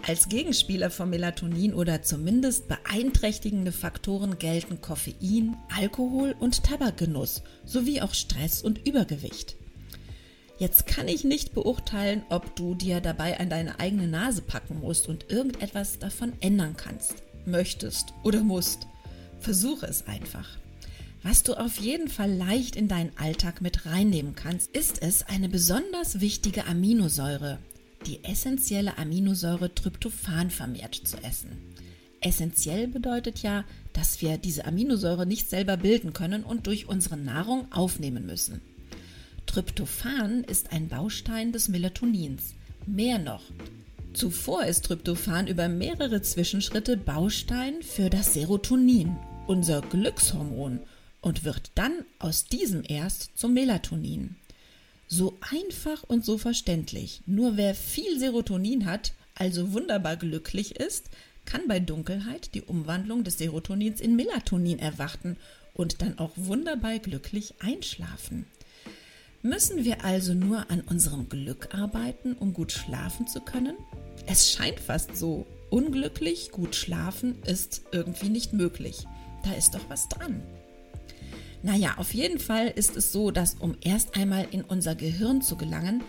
Als 0.06 0.30
Gegenspieler 0.30 0.90
von 0.92 1.10
Melatonin 1.10 1.74
oder 1.74 2.04
zumindest 2.04 2.68
beeinträchtigende 2.68 3.72
Faktoren 3.72 4.38
gelten 4.38 4.80
Koffein, 4.80 5.58
Alkohol 5.76 6.36
und 6.40 6.64
Tabakgenuss 6.64 7.42
sowie 7.66 8.02
auch 8.02 8.14
Stress 8.14 8.62
und 8.62 8.88
Übergewicht. 8.88 9.58
Jetzt 10.60 10.88
kann 10.88 11.08
ich 11.08 11.24
nicht 11.24 11.54
beurteilen, 11.54 12.24
ob 12.30 12.56
du 12.56 12.74
dir 12.74 13.00
dabei 13.00 13.39
an 13.39 13.50
deine 13.50 13.80
eigene 13.80 14.08
Nase 14.08 14.41
packen 14.41 14.80
musst 14.80 15.08
und 15.08 15.30
irgendetwas 15.30 16.00
davon 16.00 16.34
ändern 16.39 16.76
kannst, 16.76 17.22
möchtest 17.46 18.13
oder 18.24 18.41
musst. 18.41 18.88
Versuche 19.39 19.86
es 19.86 20.08
einfach. 20.08 20.58
Was 21.22 21.43
du 21.43 21.54
auf 21.54 21.78
jeden 21.78 22.08
Fall 22.08 22.32
leicht 22.32 22.76
in 22.76 22.88
deinen 22.88 23.12
Alltag 23.17 23.62
mit 23.62 23.86
reinnehmen 23.86 24.34
kannst, 24.34 24.76
ist 24.76 25.02
es, 25.04 25.28
eine 25.28 25.48
besonders 25.48 26.22
wichtige 26.22 26.65
Aminosäure, 26.65 27.60
die 28.08 28.24
essentielle 28.24 28.98
Aminosäure 28.98 29.76
Tryptophan 29.76 30.50
vermehrt 30.50 30.96
zu 30.96 31.17
essen. 31.17 31.52
Essentiell 32.22 32.88
bedeutet 32.88 33.43
ja, 33.43 33.63
dass 33.93 34.22
wir 34.22 34.38
diese 34.38 34.65
Aminosäure 34.65 35.28
nicht 35.28 35.50
selber 35.50 35.78
bilden 35.78 36.13
können 36.13 36.43
und 36.43 36.65
durch 36.65 36.88
unsere 36.88 37.17
Nahrung 37.17 37.72
aufnehmen 37.72 38.26
müssen. 38.26 38.62
Tryptophan 39.58 40.43
ist 40.43 40.72
ein 40.72 40.88
Baustein 40.88 41.52
des 41.52 41.67
Melatonins. 41.67 42.54
Mehr 42.86 43.17
noch, 43.17 43.41
zuvor 44.13 44.63
ist 44.65 44.86
Tryptophan 44.86 45.48
über 45.48 45.67
mehrere 45.67 46.22
Zwischenschritte 46.22 46.96
Baustein 46.96 47.82
für 47.82 48.12
das 48.12 48.36
Serotonin, 48.36 49.15
unser 49.48 49.82
Glückshormon, 49.82 50.82
und 51.22 51.43
wird 51.43 51.72
dann 51.74 52.06
aus 52.20 52.46
diesem 52.46 52.84
erst 52.88 53.36
zum 53.36 53.56
Melatonin. 53.56 54.36
So 55.08 55.39
einfach 55.41 56.04
und 56.04 56.24
so 56.24 56.38
verständlich. 56.38 57.24
Nur 57.26 57.58
wer 57.58 57.74
viel 57.74 58.20
Serotonin 58.20 58.86
hat, 58.86 59.13
also 59.34 59.74
wunderbar 59.74 60.17
glücklich 60.17 60.76
ist, 60.76 61.10
kann 61.46 61.67
bei 61.67 61.80
Dunkelheit 61.80 62.54
die 62.54 62.62
Umwandlung 62.62 63.24
des 63.24 63.39
Serotonins 63.39 64.02
in 64.02 64.15
Melatonin 64.15 64.78
erwarten 64.78 65.36
und 65.74 66.04
dann 66.04 66.20
auch 66.20 66.34
wunderbar 66.36 67.00
glücklich 67.00 67.56
einschlafen. 67.58 68.46
Müssen 69.43 69.86
wir 69.86 70.04
also 70.04 70.34
nur 70.34 70.69
an 70.71 70.82
unserem 70.82 71.30
Glück 71.30 71.69
arbeiten, 71.73 72.34
um 72.34 72.54
gut 72.54 72.71
schlafen 72.71 73.28
zu 73.28 73.39
können? 73.39 73.78
Es 74.26 74.52
scheint 74.52 74.80
fast 74.80 75.15
so. 75.15 75.45
Unglücklich 75.69 76.52
gut 76.52 76.76
schlafen 76.76 77.41
ist 77.43 77.84
irgendwie 77.91 78.30
nicht 78.30 78.54
möglich. 78.54 79.06
Da 79.43 79.54
ist 79.54 79.76
doch 79.76 79.89
was 79.89 80.10
dran. 80.10 80.41
Naja, 81.62 81.95
auf 81.97 82.13
jeden 82.13 82.39
Fall 82.39 82.67
ist 82.67 82.95
es 82.95 83.12
so, 83.12 83.32
dass 83.32 83.56
um 83.56 83.76
erst 83.82 84.15
einmal 84.15 84.47
in 84.52 84.62
unser 84.62 84.95
Gehirn 84.95 85.41
zu 85.41 85.56
gelangen, 85.56 86.04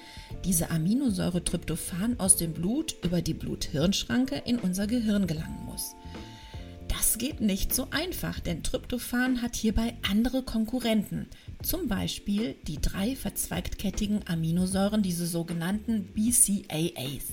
diese 0.45 0.71
Aminosäure 0.71 1.43
Tryptophan 1.43 2.21
aus 2.21 2.37
dem 2.37 2.53
Blut 2.53 2.97
über 3.03 3.23
die 3.23 3.35
Blut-Hirn-Schranke 3.35 4.43
in 4.47 4.59
unser 4.59 4.87
Gehirn 4.87 5.27
gelangen 5.27 5.65
muss. 5.65 5.95
Geht 7.19 7.41
nicht 7.41 7.75
so 7.75 7.89
einfach, 7.91 8.39
denn 8.39 8.63
Tryptophan 8.63 9.43
hat 9.43 9.57
hierbei 9.57 9.95
andere 10.09 10.45
Konkurrenten, 10.45 11.27
zum 11.65 11.89
Beispiel 11.89 12.55
die 12.69 12.81
drei 12.81 13.17
verzweigtkettigen 13.17 14.21
Aminosäuren, 14.29 15.03
diese 15.03 15.27
sogenannten 15.27 16.05
BCAAs, 16.15 17.25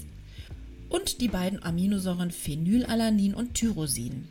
und 0.89 1.21
die 1.21 1.27
beiden 1.27 1.61
Aminosäuren 1.61 2.31
Phenylalanin 2.31 3.35
und 3.35 3.53
Tyrosin. 3.53 4.27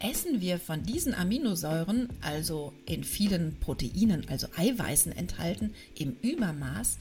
Essen 0.00 0.42
wir 0.42 0.58
von 0.58 0.82
diesen 0.82 1.14
Aminosäuren, 1.14 2.10
also 2.20 2.74
in 2.84 3.04
vielen 3.04 3.58
Proteinen, 3.58 4.28
also 4.28 4.48
Eiweißen 4.54 5.12
enthalten, 5.12 5.72
im 5.94 6.14
Übermaß, 6.20 6.98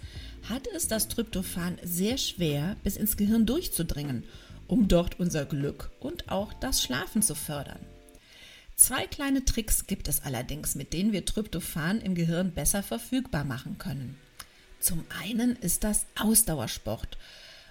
hat 0.48 0.68
es 0.74 0.88
das 0.88 1.10
Tryptophan 1.10 1.80
sehr 1.84 2.18
schwer, 2.18 2.78
bis 2.82 2.96
ins 2.96 3.18
Gehirn 3.18 3.46
durchzudringen 3.46 4.24
um 4.74 4.88
dort 4.88 5.20
unser 5.20 5.46
Glück 5.46 5.92
und 6.00 6.30
auch 6.30 6.52
das 6.52 6.82
Schlafen 6.82 7.22
zu 7.22 7.36
fördern. 7.36 7.78
Zwei 8.76 9.06
kleine 9.06 9.46
Tricks 9.46 9.86
gibt 9.86 10.08
es 10.08 10.24
allerdings, 10.24 10.74
mit 10.74 10.94
denen 10.94 11.12
wir 11.12 11.26
Tryptophan 11.26 12.02
im 12.02 12.16
Gehirn 12.16 12.54
besser 12.54 12.82
verfügbar 12.82 13.44
machen 13.44 13.78
können. 13.78 14.18
Zum 14.80 15.06
einen 15.22 15.56
ist 15.58 15.84
das 15.84 16.08
Ausdauersport. 16.20 17.20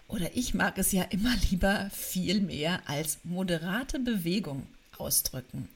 Oder 0.06 0.36
ich 0.36 0.54
mag 0.54 0.78
es 0.78 0.92
ja 0.92 1.02
immer 1.02 1.34
lieber 1.50 1.90
viel 1.92 2.40
mehr 2.40 2.80
als 2.86 3.18
moderate 3.24 3.98
Bewegung 3.98 4.68
ausdrücken. 4.96 5.68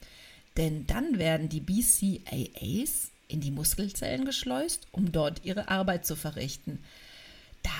Denn 0.56 0.86
dann 0.86 1.18
werden 1.18 1.48
die 1.48 1.60
BCAAs 1.60 3.10
in 3.26 3.40
die 3.40 3.50
Muskelzellen 3.50 4.26
geschleust, 4.26 4.86
um 4.92 5.10
dort 5.10 5.44
ihre 5.44 5.70
Arbeit 5.70 6.06
zu 6.06 6.14
verrichten. 6.14 6.78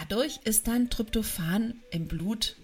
Dadurch 0.01 0.41
ist 0.43 0.67
dann 0.67 0.91
Tryptophan 0.91 1.75
im 1.93 2.09
Blut 2.09 2.57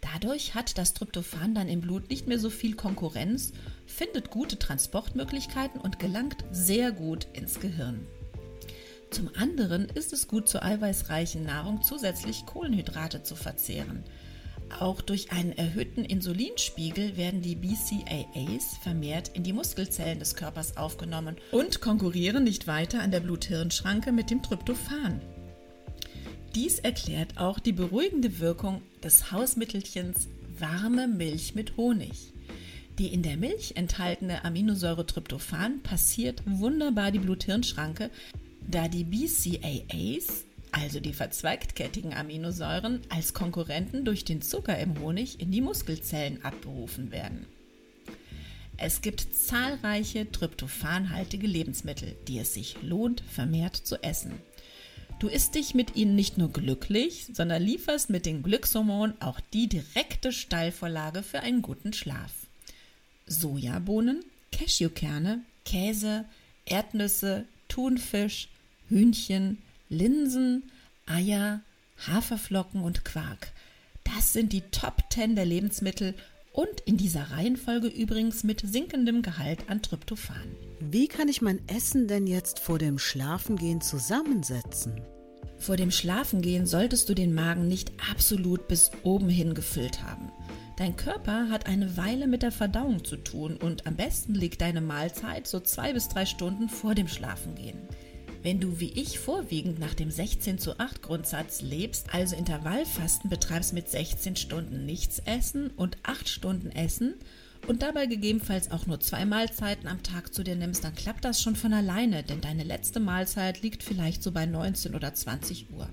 Dadurch 0.00 0.54
hat 0.54 0.78
das 0.78 0.94
Tryptophan 0.94 1.54
dann 1.54 1.68
im 1.68 1.80
Blut 1.80 2.08
nicht 2.08 2.26
mehr 2.26 2.38
so 2.38 2.50
viel 2.50 2.74
Konkurrenz, 2.74 3.52
findet 3.86 4.30
gute 4.30 4.58
Transportmöglichkeiten 4.58 5.80
und 5.80 5.98
gelangt 5.98 6.44
sehr 6.52 6.92
gut 6.92 7.26
ins 7.32 7.60
Gehirn. 7.60 8.06
Zum 9.10 9.30
anderen 9.34 9.86
ist 9.86 10.12
es 10.12 10.28
gut 10.28 10.48
zur 10.48 10.62
eiweißreichen 10.62 11.44
Nahrung 11.44 11.82
zusätzlich 11.82 12.46
Kohlenhydrate 12.46 13.22
zu 13.22 13.34
verzehren. 13.34 14.04
Auch 14.78 15.00
durch 15.00 15.32
einen 15.32 15.50
erhöhten 15.52 16.04
Insulinspiegel 16.04 17.16
werden 17.16 17.42
die 17.42 17.56
BCAAs 17.56 18.76
vermehrt 18.80 19.28
in 19.34 19.42
die 19.42 19.52
Muskelzellen 19.52 20.20
des 20.20 20.36
Körpers 20.36 20.76
aufgenommen 20.76 21.36
und 21.50 21.80
konkurrieren 21.80 22.44
nicht 22.44 22.68
weiter 22.68 23.02
an 23.02 23.10
der 23.10 23.20
Blut-Hirn-Schranke 23.20 24.12
mit 24.12 24.30
dem 24.30 24.42
Tryptophan. 24.42 25.20
Dies 26.54 26.78
erklärt 26.78 27.38
auch 27.38 27.58
die 27.58 27.72
beruhigende 27.72 28.40
Wirkung 28.40 28.82
des 29.02 29.30
Hausmittelchens 29.30 30.28
warme 30.58 31.08
Milch 31.08 31.54
mit 31.54 31.76
Honig. 31.76 32.32
Die 32.98 33.08
in 33.08 33.22
der 33.22 33.36
Milch 33.36 33.72
enthaltene 33.76 34.44
Aminosäure 34.44 35.06
Tryptophan 35.06 35.82
passiert 35.82 36.42
wunderbar 36.46 37.12
die 37.12 37.18
Blut-Hirn-Schranke, 37.18 38.10
da 38.68 38.88
die 38.88 39.04
BCAAs 39.04 40.44
also 40.72 41.00
die 41.00 41.12
verzweigtkettigen 41.12 42.14
Aminosäuren, 42.14 43.00
als 43.08 43.34
Konkurrenten 43.34 44.04
durch 44.04 44.24
den 44.24 44.42
Zucker 44.42 44.78
im 44.78 45.00
Honig 45.00 45.40
in 45.40 45.50
die 45.50 45.60
Muskelzellen 45.60 46.44
abberufen 46.44 47.10
werden. 47.10 47.46
Es 48.76 49.02
gibt 49.02 49.34
zahlreiche 49.34 50.30
tryptophanhaltige 50.30 51.46
Lebensmittel, 51.46 52.16
die 52.28 52.38
es 52.38 52.54
sich 52.54 52.76
lohnt, 52.82 53.20
vermehrt 53.20 53.76
zu 53.76 54.02
essen. 54.02 54.32
Du 55.20 55.28
isst 55.28 55.54
dich 55.54 55.74
mit 55.74 55.96
ihnen 55.96 56.14
nicht 56.14 56.38
nur 56.38 56.50
glücklich, 56.50 57.28
sondern 57.34 57.62
lieferst 57.62 58.08
mit 58.08 58.24
den 58.24 58.42
Glückshormonen 58.42 59.20
auch 59.20 59.38
die 59.52 59.68
direkte 59.68 60.32
Steilvorlage 60.32 61.22
für 61.22 61.40
einen 61.40 61.60
guten 61.60 61.92
Schlaf. 61.92 62.32
Sojabohnen, 63.26 64.24
Cashewkerne, 64.50 65.42
Käse, 65.66 66.24
Erdnüsse, 66.64 67.44
Thunfisch, 67.68 68.48
Hühnchen, 68.88 69.58
Linsen, 69.90 70.70
Eier, 71.04 71.60
Haferflocken 72.06 72.80
und 72.80 73.04
Quark. 73.04 73.52
Das 74.04 74.32
sind 74.32 74.54
die 74.54 74.62
Top 74.72 75.04
10 75.10 75.36
der 75.36 75.44
Lebensmittel 75.44 76.14
und 76.52 76.80
in 76.84 76.96
dieser 76.96 77.30
Reihenfolge 77.30 77.88
übrigens 77.88 78.44
mit 78.44 78.60
sinkendem 78.64 79.22
Gehalt 79.22 79.68
an 79.68 79.82
Tryptophan. 79.82 80.56
Wie 80.80 81.08
kann 81.08 81.28
ich 81.28 81.42
mein 81.42 81.60
Essen 81.68 82.08
denn 82.08 82.26
jetzt 82.26 82.58
vor 82.58 82.78
dem 82.78 82.98
Schlafengehen 82.98 83.80
zusammensetzen? 83.80 85.00
Vor 85.58 85.76
dem 85.76 85.90
Schlafengehen 85.90 86.66
solltest 86.66 87.08
du 87.08 87.14
den 87.14 87.34
Magen 87.34 87.68
nicht 87.68 87.92
absolut 88.10 88.66
bis 88.66 88.90
oben 89.02 89.28
hin 89.28 89.54
gefüllt 89.54 90.02
haben. 90.02 90.32
Dein 90.78 90.96
Körper 90.96 91.50
hat 91.50 91.66
eine 91.66 91.98
Weile 91.98 92.26
mit 92.26 92.42
der 92.42 92.52
Verdauung 92.52 93.04
zu 93.04 93.16
tun 93.16 93.58
und 93.58 93.86
am 93.86 93.96
besten 93.96 94.34
liegt 94.34 94.62
deine 94.62 94.80
Mahlzeit 94.80 95.46
so 95.46 95.60
zwei 95.60 95.92
bis 95.92 96.08
drei 96.08 96.24
Stunden 96.24 96.70
vor 96.70 96.94
dem 96.94 97.06
Schlafengehen. 97.06 97.86
Wenn 98.42 98.58
du 98.58 98.80
wie 98.80 98.92
ich 98.92 99.18
vorwiegend 99.18 99.78
nach 99.78 99.92
dem 99.92 100.10
16 100.10 100.58
zu 100.58 100.78
8 100.78 101.02
Grundsatz 101.02 101.60
lebst, 101.60 102.14
also 102.14 102.34
Intervallfasten 102.34 103.28
betreibst 103.28 103.74
mit 103.74 103.90
16 103.90 104.36
Stunden 104.36 104.86
nichts 104.86 105.20
essen 105.26 105.70
und 105.76 105.98
8 106.04 106.26
Stunden 106.26 106.70
essen 106.70 107.14
und 107.66 107.82
dabei 107.82 108.06
gegebenenfalls 108.06 108.70
auch 108.70 108.86
nur 108.86 108.98
zwei 108.98 109.26
Mahlzeiten 109.26 109.86
am 109.86 110.02
Tag 110.02 110.32
zu 110.32 110.42
dir 110.42 110.56
nimmst, 110.56 110.82
dann 110.82 110.94
klappt 110.94 111.26
das 111.26 111.42
schon 111.42 111.54
von 111.54 111.74
alleine, 111.74 112.22
denn 112.22 112.40
deine 112.40 112.64
letzte 112.64 112.98
Mahlzeit 112.98 113.60
liegt 113.60 113.82
vielleicht 113.82 114.22
so 114.22 114.32
bei 114.32 114.46
19 114.46 114.94
oder 114.94 115.12
20 115.12 115.66
Uhr. 115.74 115.90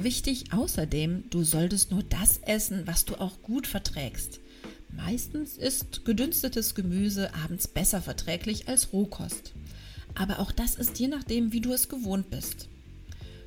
Wichtig 0.00 0.52
außerdem, 0.52 1.30
du 1.30 1.44
solltest 1.44 1.92
nur 1.92 2.02
das 2.02 2.38
essen, 2.38 2.84
was 2.86 3.04
du 3.04 3.14
auch 3.14 3.42
gut 3.42 3.68
verträgst. 3.68 4.40
Meistens 4.90 5.56
ist 5.56 6.04
gedünstetes 6.04 6.74
Gemüse 6.74 7.32
abends 7.34 7.68
besser 7.68 8.02
verträglich 8.02 8.66
als 8.66 8.92
Rohkost 8.92 9.52
aber 10.18 10.40
auch 10.40 10.52
das 10.52 10.74
ist 10.74 10.98
je 10.98 11.08
nachdem, 11.08 11.52
wie 11.52 11.60
du 11.60 11.72
es 11.72 11.88
gewohnt 11.88 12.30
bist. 12.30 12.68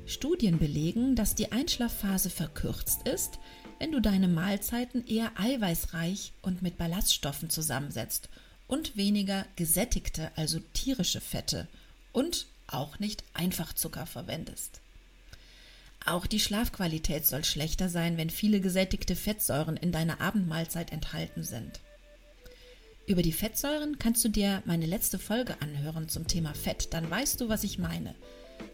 Studien 0.06 0.58
belegen, 0.58 1.14
dass 1.14 1.34
die 1.34 1.52
Einschlafphase 1.52 2.30
verkürzt 2.30 3.06
ist, 3.06 3.38
wenn 3.78 3.92
du 3.92 4.00
deine 4.00 4.28
Mahlzeiten 4.28 5.06
eher 5.06 5.32
eiweißreich 5.36 6.32
und 6.42 6.62
mit 6.62 6.78
Ballaststoffen 6.78 7.50
zusammensetzt 7.50 8.28
und 8.66 8.96
weniger 8.96 9.46
gesättigte, 9.56 10.30
also 10.36 10.60
tierische 10.72 11.20
Fette 11.20 11.68
und 12.12 12.46
auch 12.66 12.98
nicht 12.98 13.24
Einfachzucker 13.34 14.06
verwendest. 14.06 14.80
Auch 16.04 16.26
die 16.26 16.40
Schlafqualität 16.40 17.26
soll 17.26 17.44
schlechter 17.44 17.88
sein, 17.88 18.16
wenn 18.16 18.30
viele 18.30 18.60
gesättigte 18.60 19.14
Fettsäuren 19.14 19.76
in 19.76 19.92
deiner 19.92 20.20
Abendmahlzeit 20.20 20.90
enthalten 20.90 21.44
sind. 21.44 21.80
Über 23.06 23.22
die 23.22 23.32
Fettsäuren 23.32 23.98
kannst 23.98 24.24
du 24.24 24.28
dir 24.28 24.62
meine 24.64 24.86
letzte 24.86 25.18
Folge 25.18 25.60
anhören 25.60 26.08
zum 26.08 26.28
Thema 26.28 26.54
Fett, 26.54 26.94
dann 26.94 27.10
weißt 27.10 27.40
du, 27.40 27.48
was 27.48 27.64
ich 27.64 27.78
meine. 27.78 28.14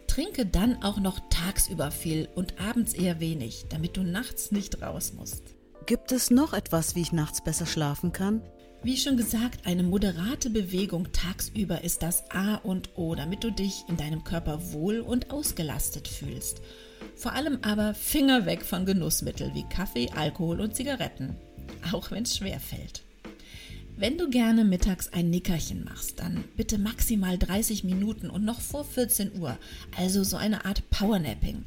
Trinke 0.07 0.45
dann 0.45 0.83
auch 0.83 0.99
noch 0.99 1.19
tagsüber 1.29 1.89
viel 1.89 2.29
und 2.35 2.59
abends 2.59 2.93
eher 2.93 3.19
wenig, 3.19 3.65
damit 3.69 3.97
du 3.97 4.03
nachts 4.03 4.51
nicht 4.51 4.81
raus 4.81 5.13
musst. 5.13 5.55
Gibt 5.87 6.11
es 6.11 6.29
noch 6.29 6.53
etwas, 6.53 6.95
wie 6.95 7.01
ich 7.01 7.11
nachts 7.11 7.43
besser 7.43 7.65
schlafen 7.65 8.11
kann? 8.11 8.43
Wie 8.83 8.97
schon 8.97 9.17
gesagt, 9.17 9.65
eine 9.65 9.83
moderate 9.83 10.49
Bewegung 10.49 11.11
tagsüber 11.11 11.83
ist 11.83 12.03
das 12.03 12.29
A 12.29 12.55
und 12.55 12.97
O, 12.97 13.15
damit 13.15 13.43
du 13.43 13.51
dich 13.51 13.83
in 13.89 13.97
deinem 13.97 14.23
Körper 14.23 14.71
wohl 14.71 14.99
und 14.99 15.31
ausgelastet 15.31 16.07
fühlst. 16.07 16.61
Vor 17.15 17.33
allem 17.33 17.59
aber 17.63 17.93
Finger 17.93 18.45
weg 18.45 18.63
von 18.63 18.85
Genussmitteln 18.85 19.53
wie 19.55 19.67
Kaffee, 19.67 20.09
Alkohol 20.15 20.61
und 20.61 20.75
Zigaretten, 20.75 21.35
auch 21.91 22.11
wenn 22.11 22.23
es 22.23 22.37
schwer 22.37 22.59
fällt. 22.59 23.03
Wenn 23.99 24.17
du 24.17 24.29
gerne 24.29 24.63
mittags 24.63 25.11
ein 25.11 25.29
Nickerchen 25.29 25.83
machst, 25.83 26.21
dann 26.21 26.45
bitte 26.55 26.77
maximal 26.77 27.37
30 27.37 27.83
Minuten 27.83 28.29
und 28.29 28.45
noch 28.45 28.61
vor 28.61 28.85
14 28.85 29.37
Uhr, 29.37 29.57
also 29.97 30.23
so 30.23 30.37
eine 30.37 30.63
Art 30.63 30.89
Powernapping. 30.89 31.65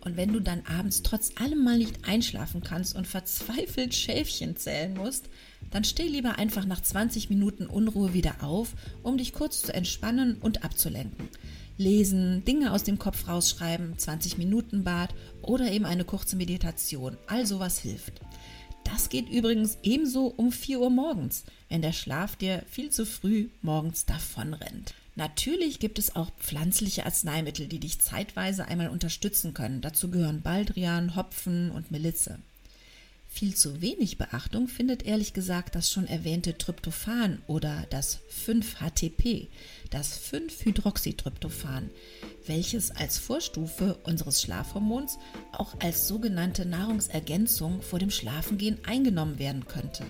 Und 0.00 0.16
wenn 0.16 0.32
du 0.32 0.40
dann 0.40 0.62
abends 0.64 1.02
trotz 1.02 1.32
allem 1.38 1.62
mal 1.62 1.76
nicht 1.76 2.08
einschlafen 2.08 2.62
kannst 2.62 2.96
und 2.96 3.06
verzweifelt 3.06 3.94
Schäfchen 3.94 4.56
zählen 4.56 4.94
musst, 4.94 5.28
dann 5.70 5.84
steh 5.84 6.08
lieber 6.08 6.38
einfach 6.38 6.64
nach 6.64 6.80
20 6.80 7.28
Minuten 7.28 7.66
Unruhe 7.66 8.14
wieder 8.14 8.42
auf, 8.42 8.72
um 9.02 9.18
dich 9.18 9.34
kurz 9.34 9.60
zu 9.60 9.74
entspannen 9.74 10.38
und 10.40 10.64
abzulenken. 10.64 11.28
Lesen, 11.76 12.46
Dinge 12.46 12.72
aus 12.72 12.84
dem 12.84 12.98
Kopf 12.98 13.28
rausschreiben, 13.28 13.98
20 13.98 14.38
Minuten 14.38 14.84
Bad 14.84 15.14
oder 15.42 15.70
eben 15.70 15.84
eine 15.84 16.06
kurze 16.06 16.36
Meditation. 16.36 17.18
All 17.26 17.44
sowas 17.44 17.78
hilft. 17.78 18.22
Das 18.92 19.08
geht 19.10 19.28
übrigens 19.28 19.78
ebenso 19.82 20.26
um 20.26 20.50
4 20.50 20.80
Uhr 20.80 20.90
morgens, 20.90 21.44
wenn 21.68 21.82
der 21.82 21.92
Schlaf 21.92 22.36
dir 22.36 22.62
viel 22.70 22.90
zu 22.90 23.04
früh 23.04 23.48
morgens 23.60 24.06
davonrennt. 24.06 24.94
Natürlich 25.14 25.78
gibt 25.78 25.98
es 25.98 26.14
auch 26.16 26.30
pflanzliche 26.38 27.04
Arzneimittel, 27.04 27.66
die 27.66 27.80
dich 27.80 28.00
zeitweise 28.00 28.66
einmal 28.66 28.88
unterstützen 28.88 29.52
können. 29.52 29.80
Dazu 29.80 30.10
gehören 30.10 30.42
Baldrian, 30.42 31.16
Hopfen 31.16 31.70
und 31.70 31.90
Melisse. 31.90 32.38
Viel 33.30 33.54
zu 33.54 33.80
wenig 33.80 34.18
Beachtung 34.18 34.66
findet 34.68 35.04
ehrlich 35.04 35.32
gesagt 35.32 35.74
das 35.74 35.92
schon 35.92 36.06
erwähnte 36.06 36.56
Tryptophan 36.56 37.40
oder 37.46 37.86
das 37.90 38.18
5-HTP, 38.46 39.48
das 39.90 40.18
5-Hydroxytryptophan, 40.32 41.90
welches 42.46 42.90
als 42.90 43.18
Vorstufe 43.18 43.98
unseres 44.02 44.42
Schlafhormons 44.42 45.18
auch 45.52 45.74
als 45.80 46.08
sogenannte 46.08 46.64
Nahrungsergänzung 46.64 47.82
vor 47.82 47.98
dem 47.98 48.10
Schlafengehen 48.10 48.78
eingenommen 48.84 49.38
werden 49.38 49.66
könnte. 49.68 50.04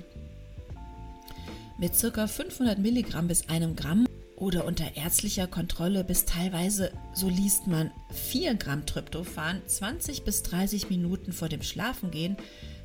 Mit 1.77 1.93
ca. 2.01 2.27
500 2.27 2.79
Milligramm 2.79 3.29
bis 3.29 3.49
einem 3.49 3.77
Gramm 3.77 4.07
oder 4.37 4.65
unter 4.65 4.97
ärztlicher 4.97 5.49
Kontrolle 5.49 6.05
bis 6.05 6.25
teilweise, 6.25 6.93
so 7.13 7.29
liest 7.29 7.67
man, 7.67 7.91
4 8.13 8.55
Gramm 8.55 8.87
Tryptophan 8.87 9.61
20 9.67 10.23
bis 10.23 10.45
30 10.45 10.89
Minuten 10.89 11.33
vor 11.33 11.49
dem 11.49 11.63
Schlafengehen 11.63 12.37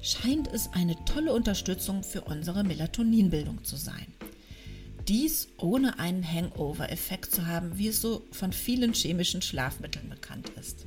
scheint 0.04 0.48
es 0.54 0.72
eine 0.74 0.96
tolle 1.06 1.34
Unterstützung 1.34 2.04
für 2.04 2.22
unsere 2.22 2.64
Melatoninbildung 2.64 3.64
zu 3.64 3.78
sein. 3.78 4.06
Dies 5.08 5.48
ohne 5.58 5.98
einen 6.00 6.24
Hangover-Effekt 6.24 7.34
zu 7.34 7.48
haben, 7.48 7.78
wie 7.78 7.88
es 7.88 8.02
so 8.02 8.24
von 8.32 8.54
vielen 8.54 8.94
chemischen 8.94 9.42
Schlafmitteln 9.42 10.10
bekannt 10.10 10.52
ist. 10.60 10.86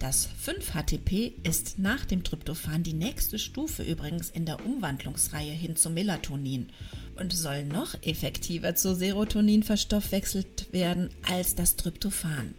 Das 0.00 0.28
5-HTP 0.44 1.32
ist 1.44 1.78
nach 1.78 2.04
dem 2.04 2.24
Tryptophan 2.24 2.82
die 2.82 2.92
nächste 2.92 3.38
Stufe 3.38 3.82
übrigens 3.82 4.28
in 4.28 4.44
der 4.44 4.64
Umwandlungsreihe 4.66 5.52
hin 5.52 5.76
zu 5.76 5.88
Melatonin 5.88 6.68
und 7.16 7.32
soll 7.32 7.64
noch 7.64 7.94
effektiver 8.02 8.74
zu 8.74 8.94
Serotonin 8.94 9.62
verstoffwechselt 9.62 10.72
werden 10.72 11.10
als 11.22 11.54
das 11.54 11.76
Tryptophan. 11.76 12.54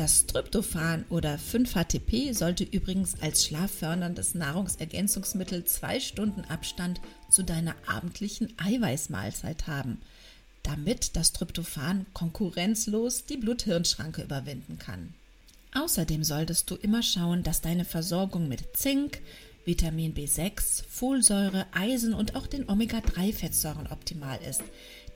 Das 0.00 0.24
Tryptophan 0.24 1.04
oder 1.10 1.34
5-HTP 1.34 2.32
sollte 2.32 2.64
übrigens 2.64 3.20
als 3.20 3.44
schlafförderndes 3.44 4.34
Nahrungsergänzungsmittel 4.34 5.66
zwei 5.66 6.00
Stunden 6.00 6.40
Abstand 6.46 7.02
zu 7.28 7.42
deiner 7.42 7.74
abendlichen 7.86 8.50
Eiweißmahlzeit 8.56 9.66
haben, 9.66 10.00
damit 10.62 11.16
das 11.16 11.34
Tryptophan 11.34 12.06
konkurrenzlos 12.14 13.26
die 13.26 13.36
Blut-Hirn-Schranke 13.36 14.22
überwinden 14.22 14.78
kann. 14.78 15.12
Außerdem 15.74 16.24
solltest 16.24 16.70
du 16.70 16.76
immer 16.76 17.02
schauen, 17.02 17.42
dass 17.42 17.60
deine 17.60 17.84
Versorgung 17.84 18.48
mit 18.48 18.74
Zink, 18.78 19.20
Vitamin 19.66 20.14
B6, 20.14 20.82
Folsäure, 20.88 21.66
Eisen 21.72 22.14
und 22.14 22.36
auch 22.36 22.46
den 22.46 22.70
Omega-3-Fettsäuren 22.70 23.88
optimal 23.92 24.38
ist, 24.48 24.62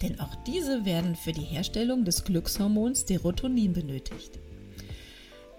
denn 0.02 0.20
auch 0.20 0.34
diese 0.44 0.84
werden 0.84 1.16
für 1.16 1.32
die 1.32 1.40
Herstellung 1.40 2.04
des 2.04 2.24
Glückshormons 2.24 3.06
Serotonin 3.06 3.72
benötigt. 3.72 4.38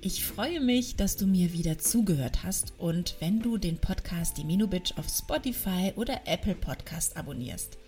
Ich 0.00 0.24
freue 0.24 0.60
mich, 0.60 0.96
dass 0.96 1.16
du 1.16 1.26
mir 1.26 1.52
wieder 1.54 1.78
zugehört 1.78 2.44
hast 2.44 2.74
und 2.78 3.16
wenn 3.20 3.40
du 3.40 3.56
den 3.56 3.78
Podcast 3.78 4.37
Die 4.37 4.44
Minubitch 4.44 4.92
auf 4.98 5.08
Spotify 5.08 5.94
oder 5.96 6.20
Apple 6.26 6.56
Podcast 6.56 7.16
abonnierst. 7.16 7.78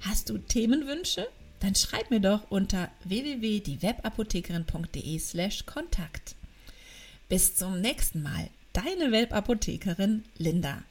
Hast 0.00 0.28
du 0.28 0.36
Themenwünsche? 0.36 1.26
Dann 1.60 1.74
schreib 1.74 2.10
mir 2.10 2.20
doch 2.20 2.50
unter 2.50 2.90
www.diewebapothekerin.de 3.04 5.18
slash 5.18 5.64
Kontakt. 5.64 6.36
Bis 7.28 7.56
zum 7.56 7.80
nächsten 7.80 8.22
Mal. 8.22 8.50
Deine 8.72 9.10
Webapothekerin 9.10 10.24
Linda. 10.38 10.84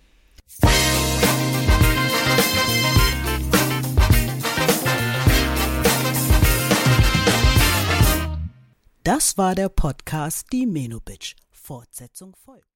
Das 9.03 9.37
war 9.37 9.55
der 9.55 9.69
Podcast 9.69 10.47
Die 10.51 10.65
Menobitch. 10.65 11.35
Fortsetzung 11.51 12.35
folgt. 12.35 12.74